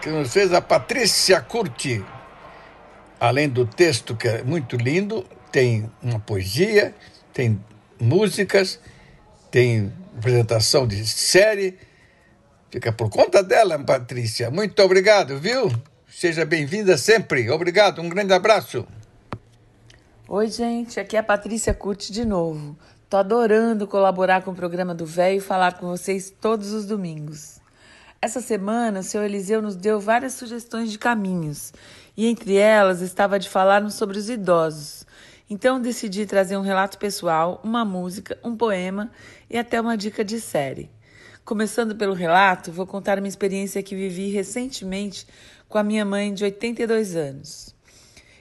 que 0.02 0.10
nos 0.10 0.34
fez 0.34 0.52
a 0.52 0.60
Patrícia 0.60 1.40
Curti. 1.40 2.04
Além 3.20 3.48
do 3.48 3.68
texto 3.68 4.16
que 4.16 4.28
é 4.28 4.42
muito 4.42 4.78
lindo, 4.78 5.24
tem 5.52 5.92
uma 6.02 6.20
poesia, 6.20 6.96
tem 7.32 7.64
músicas, 8.02 8.80
tem 9.52 9.94
apresentação 10.18 10.88
de 10.88 11.08
série. 11.08 11.78
Fica 12.72 12.92
por 12.92 13.12
conta 13.12 13.44
dela, 13.44 13.78
Patrícia. 13.78 14.50
Muito 14.50 14.82
obrigado, 14.82 15.38
viu? 15.38 15.72
Seja 16.08 16.46
bem-vinda 16.46 16.98
sempre. 16.98 17.48
Obrigado, 17.52 18.02
um 18.02 18.10
grande 18.10 18.34
abraço. 18.34 18.88
Oi, 20.28 20.48
gente, 20.48 21.00
aqui 21.00 21.16
é 21.16 21.20
a 21.20 21.24
Patrícia 21.24 21.76
Curti 21.76 22.12
de 22.12 22.26
novo. 22.26 22.76
Tô 23.10 23.18
adorando 23.18 23.88
colaborar 23.88 24.44
com 24.44 24.52
o 24.52 24.56
programa 24.56 24.94
do 24.94 25.04
Velho 25.04 25.40
e 25.40 25.42
falar 25.42 25.80
com 25.80 25.88
vocês 25.88 26.30
todos 26.30 26.72
os 26.72 26.86
domingos. 26.86 27.60
Essa 28.22 28.40
semana, 28.40 29.00
o 29.00 29.04
senhor 29.04 29.24
Eliseu 29.24 29.64
nos 29.64 29.76
deu 29.76 30.00
várias 30.00 30.34
sugestões 30.34 30.92
de 30.92 31.00
caminhos, 31.00 31.74
e 32.16 32.28
entre 32.28 32.56
elas 32.56 33.02
estava 33.02 33.40
de 33.40 33.50
falarmos 33.50 33.96
sobre 33.96 34.20
os 34.20 34.30
idosos. 34.30 35.08
Então 35.50 35.82
decidi 35.82 36.28
trazer 36.28 36.56
um 36.56 36.62
relato 36.62 37.00
pessoal, 37.00 37.60
uma 37.64 37.84
música, 37.84 38.38
um 38.44 38.56
poema 38.56 39.10
e 39.50 39.58
até 39.58 39.82
uma 39.82 39.98
dica 39.98 40.24
de 40.24 40.40
série. 40.40 40.88
Começando 41.44 41.96
pelo 41.96 42.14
relato, 42.14 42.72
vou 42.72 42.86
contar 42.86 43.18
uma 43.18 43.28
experiência 43.28 43.82
que 43.82 43.96
vivi 43.96 44.30
recentemente 44.30 45.26
com 45.68 45.80
a 45.80 45.84
minha 45.84 46.06
mãe 46.06 46.32
de 46.32 46.44
82 46.44 47.16
anos. 47.16 47.76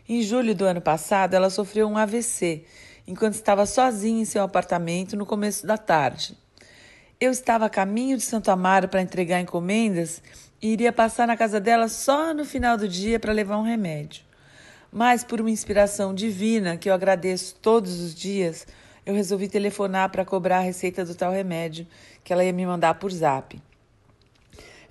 Em 0.07 0.21
julho 0.21 0.55
do 0.55 0.67
ano 0.67 0.83
passado, 0.83 1.33
ela 1.33 1.49
sofreu 1.49 1.89
um 1.89 1.97
AVC 1.97 2.67
enquanto 3.09 3.33
estava 3.33 3.65
sozinha 3.65 4.21
em 4.21 4.27
seu 4.27 4.43
apartamento 4.43 5.17
no 5.17 5.25
começo 5.25 5.67
da 5.67 5.79
tarde. 5.79 6.37
Eu 7.19 7.31
estava 7.31 7.65
a 7.65 7.71
caminho 7.71 8.19
de 8.19 8.23
Santo 8.23 8.51
Amaro 8.51 8.87
para 8.87 9.01
entregar 9.01 9.41
encomendas 9.41 10.23
e 10.61 10.69
iria 10.69 10.93
passar 10.93 11.27
na 11.27 11.37
casa 11.37 11.59
dela 11.59 11.89
só 11.89 12.35
no 12.35 12.45
final 12.45 12.77
do 12.77 12.87
dia 12.87 13.19
para 13.19 13.33
levar 13.33 13.57
um 13.57 13.63
remédio. 13.63 14.23
Mas, 14.93 15.25
por 15.25 15.41
uma 15.41 15.51
inspiração 15.51 16.15
divina 16.15 16.77
que 16.77 16.91
eu 16.91 16.95
agradeço 16.95 17.57
todos 17.63 17.99
os 17.99 18.15
dias, 18.15 18.67
eu 19.07 19.15
resolvi 19.15 19.49
telefonar 19.49 20.11
para 20.11 20.25
cobrar 20.25 20.59
a 20.59 20.63
receita 20.63 21.03
do 21.03 21.15
tal 21.15 21.33
remédio 21.33 21.87
que 22.23 22.31
ela 22.31 22.45
ia 22.45 22.53
me 22.53 22.67
mandar 22.67 22.95
por 22.95 23.11
zap. 23.11 23.59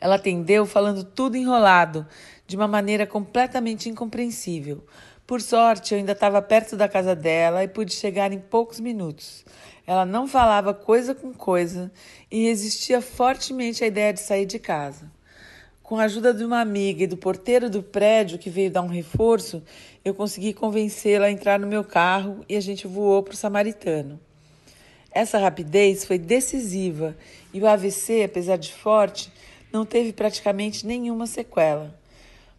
Ela 0.01 0.15
atendeu 0.15 0.65
falando 0.65 1.03
tudo 1.03 1.37
enrolado, 1.37 2.05
de 2.47 2.55
uma 2.55 2.67
maneira 2.67 3.05
completamente 3.05 3.89
incompreensível, 3.89 4.83
por 5.27 5.41
sorte, 5.41 5.93
eu 5.93 5.99
ainda 5.99 6.13
estava 6.13 6.41
perto 6.41 6.77
da 6.77 6.87
casa 6.87 7.13
dela 7.13 7.61
e 7.61 7.67
pude 7.67 7.93
chegar 7.93 8.31
em 8.31 8.39
poucos 8.39 8.79
minutos. 8.79 9.43
Ela 9.85 10.05
não 10.05 10.25
falava 10.25 10.73
coisa 10.73 11.13
com 11.13 11.33
coisa 11.33 11.91
e 12.31 12.45
resistia 12.45 13.01
fortemente 13.01 13.83
à 13.83 13.87
ideia 13.87 14.13
de 14.13 14.21
sair 14.21 14.45
de 14.45 14.57
casa. 14.57 15.11
Com 15.83 15.97
a 15.97 16.03
ajuda 16.03 16.33
de 16.33 16.45
uma 16.45 16.61
amiga 16.61 17.03
e 17.03 17.07
do 17.07 17.17
porteiro 17.17 17.69
do 17.69 17.83
prédio 17.83 18.39
que 18.39 18.49
veio 18.49 18.71
dar 18.71 18.81
um 18.81 18.87
reforço, 18.87 19.61
eu 20.03 20.13
consegui 20.13 20.53
convencê-la 20.53 21.25
a 21.25 21.31
entrar 21.31 21.59
no 21.59 21.67
meu 21.67 21.83
carro 21.83 22.45
e 22.47 22.55
a 22.55 22.61
gente 22.61 22.87
voou 22.87 23.21
para 23.21 23.33
o 23.33 23.37
Samaritano. 23.37 24.17
Essa 25.11 25.39
rapidez 25.39 26.05
foi 26.05 26.17
decisiva 26.17 27.17
e 27.53 27.59
o 27.59 27.67
AVC, 27.67 28.23
apesar 28.23 28.55
de 28.55 28.71
forte, 28.71 29.29
não 29.73 29.85
teve 29.85 30.13
praticamente 30.13 30.87
nenhuma 30.87 31.27
sequela 31.27 31.93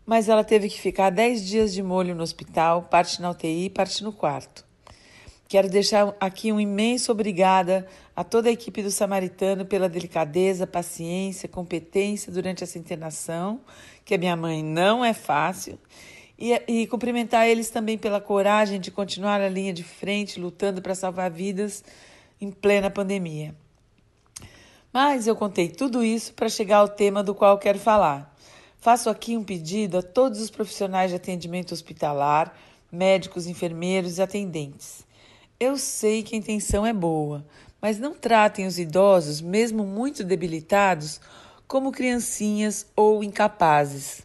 mas 0.08 0.26
ela 0.26 0.42
teve 0.42 0.70
que 0.70 0.80
ficar 0.80 1.10
10 1.10 1.46
dias 1.46 1.74
de 1.74 1.82
molho 1.82 2.14
no 2.14 2.22
hospital, 2.22 2.84
parte 2.84 3.20
na 3.20 3.28
UTI, 3.28 3.68
parte 3.68 4.02
no 4.02 4.10
quarto. 4.10 4.64
Quero 5.46 5.68
deixar 5.68 6.16
aqui 6.18 6.50
um 6.50 6.58
imenso 6.58 7.12
obrigada 7.12 7.86
a 8.16 8.24
toda 8.24 8.48
a 8.48 8.52
equipe 8.52 8.82
do 8.82 8.90
Samaritano 8.90 9.66
pela 9.66 9.86
delicadeza, 9.86 10.66
paciência, 10.66 11.46
competência 11.46 12.32
durante 12.32 12.64
essa 12.64 12.78
internação, 12.78 13.60
que 14.02 14.14
a 14.14 14.18
minha 14.18 14.34
mãe 14.34 14.64
não 14.64 15.04
é 15.04 15.12
fácil, 15.12 15.78
e, 16.38 16.54
e 16.66 16.86
cumprimentar 16.86 17.46
eles 17.46 17.68
também 17.68 17.98
pela 17.98 18.18
coragem 18.18 18.80
de 18.80 18.90
continuar 18.90 19.42
a 19.42 19.48
linha 19.50 19.74
de 19.74 19.84
frente, 19.84 20.40
lutando 20.40 20.80
para 20.80 20.94
salvar 20.94 21.30
vidas 21.30 21.84
em 22.40 22.50
plena 22.50 22.88
pandemia. 22.88 23.54
Mas 24.90 25.26
eu 25.26 25.36
contei 25.36 25.68
tudo 25.68 26.02
isso 26.02 26.32
para 26.32 26.48
chegar 26.48 26.78
ao 26.78 26.88
tema 26.88 27.22
do 27.22 27.34
qual 27.34 27.58
quero 27.58 27.78
falar 27.78 28.37
Faço 28.80 29.10
aqui 29.10 29.36
um 29.36 29.42
pedido 29.42 29.98
a 29.98 30.02
todos 30.02 30.40
os 30.40 30.50
profissionais 30.50 31.10
de 31.10 31.16
atendimento 31.16 31.72
hospitalar, 31.72 32.56
médicos, 32.92 33.48
enfermeiros 33.48 34.18
e 34.18 34.22
atendentes. 34.22 35.04
Eu 35.58 35.76
sei 35.76 36.22
que 36.22 36.36
a 36.36 36.38
intenção 36.38 36.86
é 36.86 36.92
boa, 36.92 37.44
mas 37.82 37.98
não 37.98 38.14
tratem 38.14 38.68
os 38.68 38.78
idosos, 38.78 39.40
mesmo 39.40 39.84
muito 39.84 40.22
debilitados, 40.22 41.20
como 41.66 41.90
criancinhas 41.90 42.86
ou 42.94 43.24
incapazes. 43.24 44.22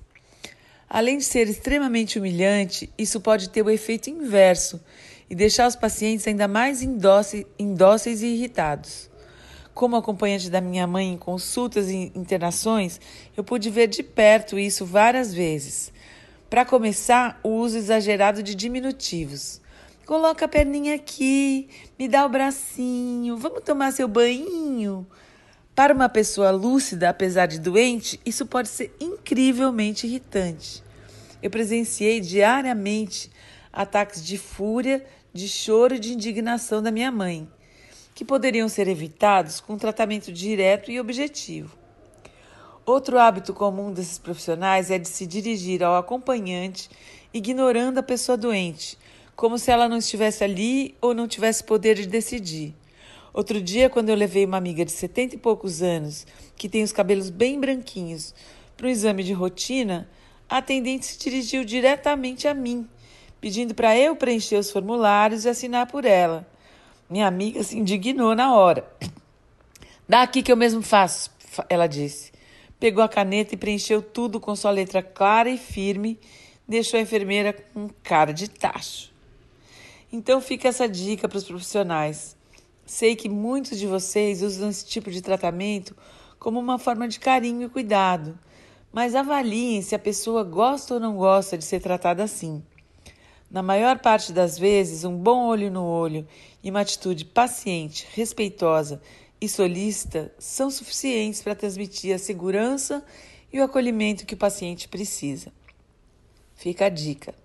Além 0.87 1.17
de 1.17 1.23
ser 1.23 1.49
extremamente 1.49 2.19
humilhante, 2.19 2.87
isso 2.95 3.19
pode 3.19 3.49
ter 3.49 3.63
o 3.63 3.71
efeito 3.71 4.11
inverso 4.11 4.79
e 5.27 5.33
deixar 5.33 5.67
os 5.67 5.75
pacientes 5.75 6.27
ainda 6.27 6.47
mais 6.47 6.83
indóceis 6.83 8.21
e 8.21 8.27
irritados. 8.27 9.09
Como 9.73 9.95
acompanhante 9.95 10.51
da 10.51 10.61
minha 10.61 10.85
mãe 10.85 11.13
em 11.13 11.17
consultas 11.17 11.89
e 11.89 12.11
internações, 12.13 13.01
eu 13.35 13.43
pude 13.43 13.71
ver 13.71 13.87
de 13.87 14.03
perto 14.03 14.59
isso 14.59 14.85
várias 14.85 15.33
vezes. 15.33 15.91
Para 16.47 16.63
começar, 16.63 17.39
o 17.43 17.49
uso 17.49 17.77
exagerado 17.77 18.43
de 18.43 18.53
diminutivos. 18.53 19.59
Coloca 20.05 20.45
a 20.45 20.47
perninha 20.47 20.93
aqui, 20.93 21.67
me 21.97 22.07
dá 22.07 22.23
o 22.23 22.29
bracinho, 22.29 23.35
vamos 23.35 23.63
tomar 23.63 23.91
seu 23.91 24.07
banho. 24.07 25.07
Para 25.73 25.93
uma 25.93 26.07
pessoa 26.07 26.51
lúcida, 26.51 27.09
apesar 27.09 27.47
de 27.47 27.59
doente, 27.59 28.19
isso 28.23 28.45
pode 28.45 28.69
ser 28.69 28.95
incrivelmente 28.99 30.05
irritante. 30.05 30.83
Eu 31.41 31.49
presenciei 31.49 32.19
diariamente 32.19 33.31
ataques 33.71 34.23
de 34.23 34.37
fúria, 34.37 35.03
de 35.33 35.47
choro 35.47 35.95
e 35.95 35.99
de 35.99 36.13
indignação 36.13 36.79
da 36.79 36.91
minha 36.91 37.11
mãe 37.11 37.49
que 38.13 38.25
poderiam 38.25 38.69
ser 38.69 38.87
evitados 38.87 39.59
com 39.59 39.77
tratamento 39.77 40.31
direto 40.31 40.91
e 40.91 40.99
objetivo. 40.99 41.77
Outro 42.85 43.17
hábito 43.17 43.53
comum 43.53 43.91
desses 43.91 44.19
profissionais 44.19 44.91
é 44.91 44.97
de 44.97 45.07
se 45.07 45.25
dirigir 45.25 45.83
ao 45.83 45.95
acompanhante 45.95 46.89
ignorando 47.33 47.97
a 47.97 48.03
pessoa 48.03 48.37
doente, 48.37 48.97
como 49.35 49.57
se 49.57 49.71
ela 49.71 49.89
não 49.89 49.97
estivesse 49.97 50.43
ali 50.43 50.95
ou 51.01 51.13
não 51.13 51.27
tivesse 51.27 51.63
poder 51.63 51.95
de 51.95 52.05
decidir. 52.05 52.75
Outro 53.33 53.59
dia, 53.59 53.89
quando 53.89 54.09
eu 54.09 54.15
levei 54.15 54.45
uma 54.45 54.57
amiga 54.57 54.85
de 54.85 54.91
setenta 54.91 55.33
e 55.33 55.39
poucos 55.39 55.81
anos, 55.81 56.27
que 56.55 56.69
tem 56.69 56.83
os 56.83 56.91
cabelos 56.91 57.31
bem 57.31 57.59
branquinhos, 57.59 58.35
para 58.77 58.85
um 58.85 58.89
exame 58.89 59.23
de 59.23 59.33
rotina, 59.33 60.07
a 60.47 60.57
atendente 60.57 61.07
se 61.07 61.17
dirigiu 61.17 61.63
diretamente 61.63 62.47
a 62.47 62.53
mim, 62.53 62.87
pedindo 63.41 63.73
para 63.73 63.97
eu 63.97 64.15
preencher 64.15 64.57
os 64.57 64.69
formulários 64.69 65.45
e 65.45 65.49
assinar 65.49 65.87
por 65.87 66.05
ela. 66.05 66.45
Minha 67.09 67.27
amiga 67.27 67.63
se 67.63 67.77
indignou 67.77 68.35
na 68.35 68.55
hora. 68.55 68.85
Dá 70.07 70.21
aqui 70.21 70.41
que 70.41 70.51
eu 70.51 70.57
mesmo 70.57 70.81
faço, 70.81 71.31
ela 71.69 71.87
disse. 71.87 72.31
Pegou 72.79 73.03
a 73.03 73.09
caneta 73.09 73.53
e 73.53 73.57
preencheu 73.57 74.01
tudo 74.01 74.39
com 74.39 74.55
sua 74.55 74.71
letra 74.71 75.01
clara 75.01 75.49
e 75.49 75.57
firme, 75.57 76.19
deixou 76.67 76.99
a 76.99 77.03
enfermeira 77.03 77.53
com 77.53 77.89
cara 78.03 78.33
de 78.33 78.49
tacho. 78.49 79.11
Então 80.11 80.41
fica 80.41 80.67
essa 80.67 80.87
dica 80.87 81.27
para 81.27 81.37
os 81.37 81.43
profissionais. 81.43 82.35
Sei 82.85 83.15
que 83.15 83.29
muitos 83.29 83.79
de 83.79 83.87
vocês 83.87 84.41
usam 84.41 84.69
esse 84.69 84.85
tipo 84.85 85.09
de 85.09 85.21
tratamento 85.21 85.95
como 86.37 86.59
uma 86.59 86.77
forma 86.77 87.07
de 87.07 87.19
carinho 87.19 87.63
e 87.63 87.69
cuidado, 87.69 88.37
mas 88.91 89.15
avaliem 89.15 89.81
se 89.81 89.95
a 89.95 89.99
pessoa 89.99 90.43
gosta 90.43 90.95
ou 90.95 90.99
não 90.99 91.15
gosta 91.15 91.57
de 91.57 91.63
ser 91.63 91.79
tratada 91.79 92.23
assim. 92.23 92.61
Na 93.53 93.61
maior 93.61 93.99
parte 93.99 94.33
das 94.33 94.57
vezes, 94.57 95.03
um 95.03 95.15
bom 95.15 95.45
olho 95.45 95.69
no 95.69 95.83
olho 95.85 96.27
e 96.63 96.71
uma 96.71 96.81
atitude 96.81 97.23
paciente, 97.23 98.07
respeitosa 98.15 98.99
e 99.39 99.47
solícita 99.47 100.33
são 100.39 100.71
suficientes 100.71 101.43
para 101.43 101.53
transmitir 101.53 102.15
a 102.15 102.17
segurança 102.17 103.05
e 103.51 103.59
o 103.59 103.63
acolhimento 103.63 104.25
que 104.25 104.33
o 104.33 104.37
paciente 104.37 104.87
precisa. 104.87 105.53
Fica 106.55 106.87
a 106.87 106.89
dica. 106.89 107.35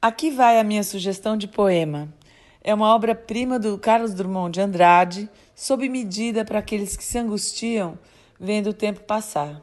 Aqui 0.00 0.30
vai 0.30 0.60
a 0.60 0.64
minha 0.64 0.84
sugestão 0.84 1.38
de 1.38 1.48
poema. 1.48 2.12
É 2.60 2.74
uma 2.74 2.94
obra-prima 2.94 3.58
do 3.58 3.78
Carlos 3.78 4.12
Drummond 4.12 4.52
de 4.52 4.60
Andrade, 4.60 5.30
sob 5.56 5.88
medida 5.88 6.44
para 6.44 6.58
aqueles 6.58 6.98
que 6.98 7.04
se 7.04 7.16
angustiam 7.16 7.98
vendo 8.38 8.68
o 8.68 8.74
tempo 8.74 9.00
passar. 9.00 9.62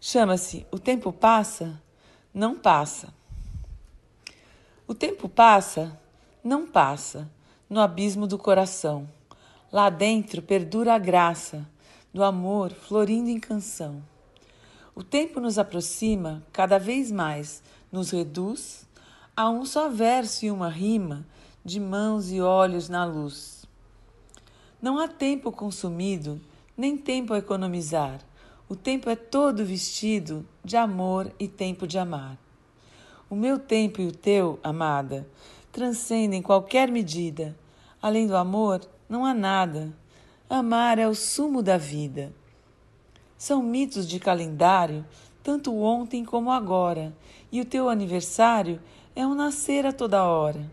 Chama-se 0.00 0.66
O 0.72 0.78
Tempo 0.78 1.12
Passa? 1.12 1.78
Não 2.32 2.58
passa. 2.58 3.12
O 4.86 4.94
tempo 4.94 5.28
passa? 5.28 5.98
Não 6.42 6.66
passa, 6.66 7.30
no 7.70 7.80
abismo 7.80 8.26
do 8.26 8.36
coração. 8.36 9.08
Lá 9.70 9.88
dentro 9.88 10.42
perdura 10.42 10.94
a 10.94 10.98
graça 10.98 11.66
do 12.12 12.24
amor 12.24 12.72
florindo 12.72 13.30
em 13.30 13.38
canção. 13.38 14.02
O 14.94 15.02
tempo 15.02 15.40
nos 15.40 15.56
aproxima, 15.56 16.42
cada 16.52 16.78
vez 16.78 17.10
mais 17.10 17.62
nos 17.90 18.10
reduz 18.10 18.86
a 19.36 19.48
um 19.48 19.64
só 19.64 19.88
verso 19.88 20.44
e 20.44 20.50
uma 20.50 20.68
rima 20.68 21.24
de 21.64 21.80
mãos 21.80 22.30
e 22.32 22.40
olhos 22.40 22.88
na 22.88 23.04
luz. 23.04 23.64
Não 24.80 24.98
há 24.98 25.06
tempo 25.06 25.52
consumido, 25.52 26.40
nem 26.76 26.98
tempo 26.98 27.32
a 27.32 27.38
economizar. 27.38 28.20
O 28.68 28.74
tempo 28.74 29.08
é 29.08 29.14
todo 29.14 29.64
vestido 29.64 30.44
de 30.64 30.76
amor 30.76 31.32
e 31.38 31.46
tempo 31.46 31.86
de 31.86 31.98
amar. 31.98 32.36
O 33.32 33.34
meu 33.34 33.58
tempo 33.58 34.02
e 34.02 34.06
o 34.06 34.12
teu, 34.12 34.60
amada, 34.62 35.26
transcendem 35.72 36.42
qualquer 36.42 36.90
medida. 36.90 37.56
Além 38.02 38.26
do 38.26 38.36
amor, 38.36 38.86
não 39.08 39.24
há 39.24 39.32
nada. 39.32 39.90
Amar 40.50 40.98
é 40.98 41.08
o 41.08 41.14
sumo 41.14 41.62
da 41.62 41.78
vida. 41.78 42.30
São 43.38 43.62
mitos 43.62 44.06
de 44.06 44.20
calendário, 44.20 45.02
tanto 45.42 45.74
ontem 45.74 46.26
como 46.26 46.50
agora, 46.50 47.16
e 47.50 47.58
o 47.58 47.64
teu 47.64 47.88
aniversário 47.88 48.78
é 49.16 49.26
um 49.26 49.34
nascer 49.34 49.86
a 49.86 49.94
toda 49.94 50.24
hora. 50.24 50.70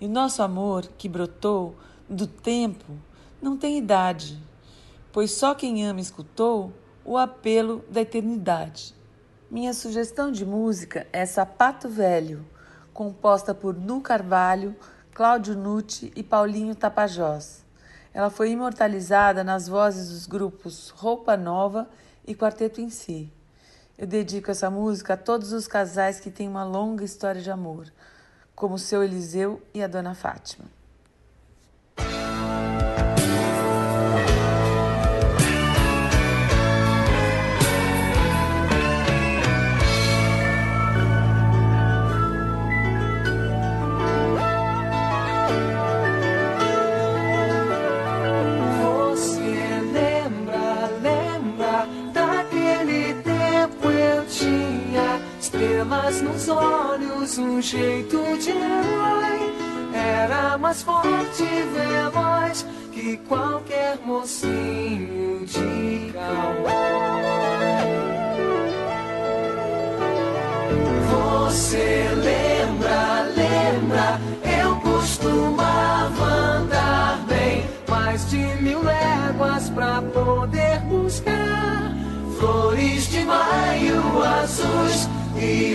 E 0.00 0.06
o 0.06 0.08
nosso 0.08 0.42
amor, 0.42 0.88
que 0.96 1.10
brotou 1.10 1.76
do 2.08 2.26
tempo, 2.26 2.90
não 3.38 3.54
tem 3.54 3.76
idade, 3.76 4.42
pois 5.12 5.30
só 5.30 5.54
quem 5.54 5.86
ama 5.86 6.00
escutou 6.00 6.72
o 7.04 7.18
apelo 7.18 7.84
da 7.90 8.00
eternidade. 8.00 8.96
Minha 9.48 9.72
sugestão 9.72 10.32
de 10.32 10.44
música 10.44 11.06
é 11.12 11.24
Sapato 11.24 11.88
Velho, 11.88 12.44
composta 12.92 13.54
por 13.54 13.76
Nu 13.76 14.00
Carvalho, 14.00 14.74
Cláudio 15.14 15.54
Nucci 15.54 16.12
e 16.16 16.22
Paulinho 16.24 16.74
Tapajós. 16.74 17.64
Ela 18.12 18.28
foi 18.28 18.50
imortalizada 18.50 19.44
nas 19.44 19.68
vozes 19.68 20.10
dos 20.10 20.26
grupos 20.26 20.90
Roupa 20.90 21.36
Nova 21.36 21.88
e 22.26 22.34
Quarteto 22.34 22.80
em 22.80 22.90
Si. 22.90 23.32
Eu 23.96 24.08
dedico 24.08 24.50
essa 24.50 24.68
música 24.68 25.14
a 25.14 25.16
todos 25.16 25.52
os 25.52 25.68
casais 25.68 26.18
que 26.18 26.30
têm 26.30 26.48
uma 26.48 26.64
longa 26.64 27.04
história 27.04 27.40
de 27.40 27.50
amor, 27.50 27.86
como 28.52 28.74
o 28.74 28.80
seu 28.80 29.04
Eliseu 29.04 29.62
e 29.72 29.80
a 29.80 29.86
dona 29.86 30.16
Fátima. 30.16 30.75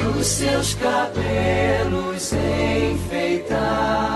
Os 0.07 0.25
seus 0.25 0.73
cabelos 0.75 2.33
enfeitar. 2.33 4.10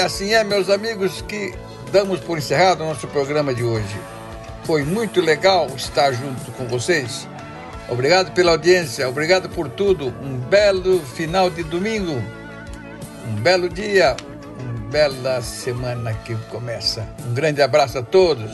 Assim 0.00 0.32
é, 0.32 0.42
meus 0.42 0.70
amigos, 0.70 1.22
que 1.22 1.54
damos 1.92 2.20
por 2.20 2.38
encerrado 2.38 2.82
o 2.82 2.86
nosso 2.86 3.06
programa 3.08 3.54
de 3.54 3.62
hoje. 3.62 4.00
Foi 4.64 4.82
muito 4.82 5.20
legal 5.20 5.66
estar 5.76 6.12
junto 6.12 6.50
com 6.52 6.66
vocês. 6.66 7.28
Obrigado 7.88 8.32
pela 8.32 8.52
audiência, 8.52 9.08
obrigado 9.08 9.48
por 9.48 9.68
tudo. 9.68 10.14
Um 10.22 10.36
belo 10.36 11.00
final 11.00 11.50
de 11.50 11.62
domingo, 11.64 12.22
um 13.26 13.34
belo 13.40 13.68
dia, 13.68 14.16
uma 14.60 14.90
bela 14.90 15.42
semana 15.42 16.14
que 16.14 16.34
começa. 16.48 17.06
Um 17.26 17.34
grande 17.34 17.60
abraço 17.60 17.98
a 17.98 18.02
todos. 18.02 18.50